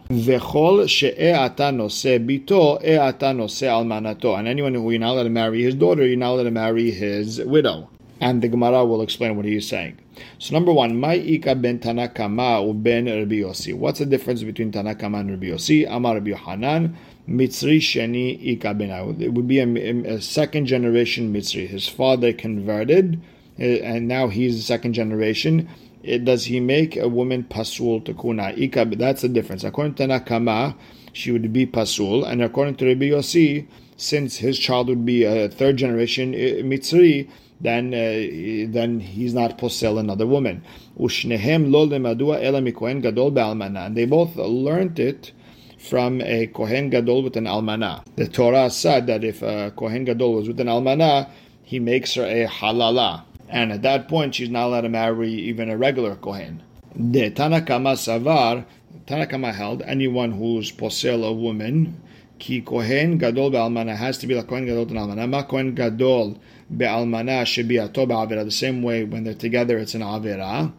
Almanato. 3.68 4.38
And 4.38 4.48
anyone 4.48 4.74
who 4.74 4.90
you're 4.90 5.00
not 5.00 5.14
allowed 5.14 5.24
to 5.24 5.30
marry 5.30 5.62
his 5.62 5.76
daughter, 5.76 6.06
you're 6.06 6.18
not 6.18 6.32
allowed 6.34 6.44
to 6.44 6.52
marry 6.52 6.92
his 6.92 7.40
widow 7.40 7.90
and 8.22 8.42
the 8.42 8.48
Gemara 8.48 8.86
will 8.86 9.02
explain 9.02 9.36
what 9.36 9.46
he 9.46 9.56
is 9.56 9.68
saying. 9.68 9.98
So 10.38 10.54
number 10.54 10.74
one, 10.74 11.00
Mai 11.00 11.16
Ika 11.16 11.56
ben 11.56 11.80
Tanakama 11.80 12.66
u 12.66 12.74
ben 12.74 13.06
Rabbi. 13.06 13.72
What's 13.74 14.00
the 14.00 14.06
difference 14.06 14.44
between 14.44 14.72
Tanakama 14.72 15.22
and 15.22 15.32
Rabbi 15.32 15.48
Yossi? 15.48 15.88
Amar 15.90 16.16
Rabbi 16.16 16.34
Hanan, 16.34 16.98
Mitzri 17.28 17.80
Sheni 17.80 18.38
Ika 18.54 18.74
ben 18.74 18.90
It 19.22 19.34
would 19.34 19.48
be 19.48 19.60
a, 19.60 20.16
a, 20.16 20.22
second 20.22 20.66
generation 20.66 21.34
Mitzri. 21.34 21.68
His 21.68 21.88
father 21.88 22.34
converted, 22.34 23.22
eh, 23.58 23.80
and 23.82 24.08
now 24.08 24.28
he's 24.28 24.66
second 24.66 24.94
generation. 24.94 25.70
It, 26.04 26.26
does 26.26 26.46
he 26.46 26.60
make 26.60 26.96
a 26.96 27.08
woman 27.08 27.44
pasul 27.44 28.02
to 28.02 28.14
kuna? 28.14 28.54
Ika, 28.56 28.86
that's 28.86 29.22
the 29.22 29.30
difference. 29.30 29.64
According 29.64 29.96
to 29.96 30.08
Nakama, 30.08 30.76
she 31.14 31.32
would 31.32 31.52
be 31.52 31.66
pasul, 31.66 32.24
and 32.24 32.42
according 32.42 32.76
to 32.76 32.86
Rabbi 32.86 33.10
Yossi, 33.10 33.68
since 33.98 34.38
his 34.38 34.58
child 34.58 34.88
would 34.88 35.06
be 35.06 35.24
a 35.24 35.50
third 35.50 35.78
generation 35.78 36.34
eh, 36.34 36.62
Mitzri, 36.62 37.30
then 37.62 37.94
uh, 37.94 38.72
then 38.72 39.02
he's 39.02 39.34
not 39.34 39.58
posel 39.58 40.00
another 40.00 40.26
woman. 40.26 40.64
Ushnehem 40.98 41.72
lo 41.72 41.86
lemadua 41.86 42.42
ela 42.42 42.62
mikohen 42.62 43.02
gadol 43.02 43.32
be'almana. 43.32 43.88
And 43.88 43.98
they 43.98 44.06
both 44.06 44.38
learned 44.38 45.00
it 45.00 45.34
from 45.78 46.22
a 46.22 46.48
kohen 46.48 46.90
gadol 46.90 47.24
with 47.24 47.36
an 47.36 47.46
almana. 47.46 48.04
The 48.16 48.28
Torah 48.28 48.70
said 48.70 49.08
that 49.08 49.24
if 49.24 49.42
a 49.42 49.74
kohen 49.76 50.06
gadol 50.06 50.36
was 50.36 50.48
with 50.48 50.60
an 50.60 50.68
almana, 50.68 51.30
he 51.64 51.80
makes 51.80 52.14
her 52.14 52.24
a 52.24 52.48
halala, 52.48 53.24
and 53.50 53.72
at 53.72 53.82
that 53.82 54.08
point 54.08 54.36
she's 54.36 54.50
not 54.50 54.68
allowed 54.68 54.82
to 54.82 54.90
marry 54.90 55.32
even 55.32 55.70
a 55.70 55.78
regular 55.78 56.16
kohen. 56.16 56.64
The 56.96 57.32
Tanakama 57.32 57.96
savar. 57.96 58.66
Tanakama 59.06 59.54
held 59.54 59.82
anyone 59.84 60.32
who's 60.32 60.72
posel 60.72 61.28
a 61.28 61.34
woman. 61.34 62.02
Ki 62.38 62.62
kohen 62.62 63.18
gadol 63.18 63.50
be'almana 63.50 63.96
has 63.96 64.18
to 64.20 64.28
be 64.28 64.36
like 64.36 64.48
kohen 64.48 64.66
gadol 64.66 64.84
and 64.84 64.98
almana. 64.98 65.30
Ma 65.30 65.44
kohen 65.44 65.74
gadol 65.76 66.38
be'almana 66.76 67.44
shebiato 67.44 68.08
ba'avira. 68.08 68.46
The 68.46 68.52
same 68.52 68.82
way 68.84 69.04
when 69.04 69.24
they're 69.24 69.34
together, 69.34 69.78
it's 69.78 69.96
an 69.96 70.02
avira. 70.02 70.72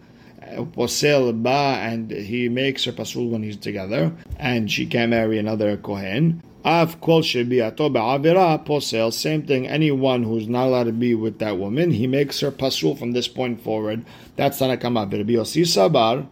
Uh, 0.42 0.64
posel 0.64 1.42
ba, 1.42 1.78
and 1.80 2.11
he 2.11 2.48
makes 2.48 2.85
her 2.85 2.92
pasul 2.92 3.28
when 3.28 3.42
he's 3.42 3.56
together, 3.56 4.12
and 4.38 4.70
she 4.70 4.87
can't 4.87 5.11
marry 5.11 5.38
another 5.38 5.76
kohen. 5.76 6.42
Av 6.64 7.01
kol 7.01 7.23
posel. 7.23 9.12
Same 9.12 9.42
thing. 9.42 9.66
Anyone 9.66 10.25
who's 10.25 10.46
not 10.46 10.66
allowed 10.66 10.85
to 10.85 10.92
be 10.92 11.14
with 11.14 11.38
that 11.38 11.59
woman, 11.59 11.92
he 11.92 12.07
makes 12.07 12.40
her 12.40 12.51
pasul 12.51 12.94
from 12.96 13.12
this 13.12 13.29
point 13.29 13.62
forward. 13.62 14.05
That's 14.37 14.61
tanakama. 14.61 15.11
Rabbi 15.11 15.33
Yossi 15.33 15.64
Sabar. 15.64 16.27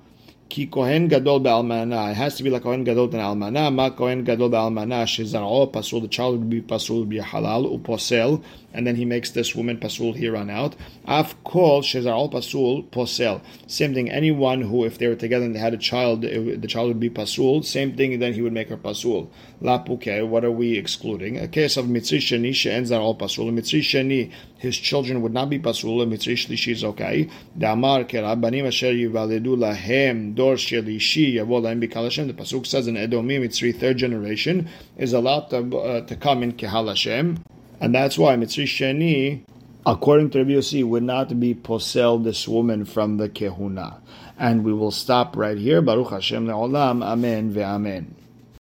Ki 0.49 0.67
Kohen 0.67 1.09
Gadol 1.09 1.41
Be'almana. 1.41 2.11
It 2.11 2.15
has 2.15 2.37
to 2.37 2.43
be 2.43 2.49
like 2.51 2.63
Kohen 2.63 2.83
Gadol 2.83 3.05
and 3.05 3.15
Almana. 3.15 3.73
Ma 3.73 3.91
Kohen 3.91 4.25
Gadol 4.25 4.49
Be'almana. 4.49 5.05
Shezar'o 5.05 5.71
Pasul. 5.71 6.01
The 6.01 6.09
child 6.09 6.39
would 6.39 6.51
be 6.51 6.63
Pasul, 6.63 7.05
be 7.07 7.19
halal, 7.19 7.79
uposel. 7.79 8.43
And 8.73 8.87
then 8.87 8.97
he 8.97 9.05
makes 9.05 9.31
this 9.31 9.55
woman 9.55 9.79
Pasul 9.79 10.15
here 10.15 10.37
on 10.37 10.49
out. 10.49 10.75
Af 11.07 11.35
Kol 11.45 11.83
Shezar'o 11.83 12.33
Pasul, 12.33 12.89
Posel. 12.91 13.43
Same 13.67 13.93
thing. 13.93 14.11
Anyone 14.11 14.63
who, 14.63 14.85
if 14.85 14.99
they 14.99 15.09
were 15.09 15.17
together 15.17 15.45
and 15.45 15.55
they 15.55 15.61
had 15.61 15.75
a 15.75 15.79
child, 15.79 16.25
it, 16.25 16.63
the 16.63 16.69
child 16.69 16.89
would 16.89 17.01
be 17.01 17.11
Pasul. 17.11 17.63
Same 17.63 17.95
thing, 17.97 18.19
then 18.19 18.33
he 18.33 18.41
would 18.41 18.53
make 18.53 18.71
her 18.71 18.77
Pasul. 18.77 19.31
La 19.61 19.79
Puke. 19.79 20.27
What 20.27 20.45
are 20.45 20.51
we 20.51 20.79
excluding? 20.79 21.39
A 21.39 21.49
case 21.49 21.77
of 21.77 21.87
Mitzri 21.87 22.19
Sheni 22.19 22.55
She'en 22.55 22.85
Zar'o 22.85 23.19
Pasul. 23.19 23.53
Mitzri 23.53 23.81
Sheni, 23.81 24.33
his 24.59 24.77
children 24.77 25.23
would 25.23 25.33
not 25.33 25.49
be 25.49 25.59
Pasul. 25.59 26.05
Mitzri 26.07 26.35
Shlishi 26.35 26.73
is 26.73 26.85
okay. 26.85 27.31
Damar 27.57 28.05
Kerabanim 28.05 28.67
Asher 28.67 28.93
Yivaledu 28.93 29.57
Lahem 29.57 30.35
Dor 30.35 30.55
Shelishi 30.55 31.35
Yavol 31.35 31.63
Lahem 31.63 31.83
Bikal 31.83 32.27
The 32.27 32.35
Pasuk 32.35 32.67
says 32.67 32.89
in 32.89 32.97
Edomim, 32.97 33.45
it's 33.45 33.61
three 33.61 33.73
third 33.73 33.97
generation, 33.97 34.69
is 34.97 35.13
allowed 35.13 35.49
to, 35.51 35.79
uh, 35.79 36.01
to 36.07 36.17
come 36.17 36.43
in 36.43 36.53
Kehal 36.53 36.89
Hashem. 36.89 37.39
And 37.81 37.95
that's 37.95 38.19
why 38.19 38.35
Mitzri 38.35 38.65
Sheni, 38.65 39.45
according 39.87 40.31
to 40.31 40.39
Rabbi 40.39 40.51
Yossi, 40.51 40.85
would 40.85 41.05
not 41.05 41.39
be 41.39 41.55
posel 41.55 42.23
this 42.23 42.49
woman 42.49 42.85
from 42.85 43.17
the 43.17 43.29
Kehuna. 43.29 44.01
And 44.37 44.65
we 44.65 44.73
will 44.73 44.91
stop 44.91 45.37
right 45.37 45.57
here. 45.57 45.81
Baruch 45.81 46.11
Hashem 46.11 46.47
le'olam. 46.47 47.05
Amen 47.05 47.53
ve'amen. 47.55 48.18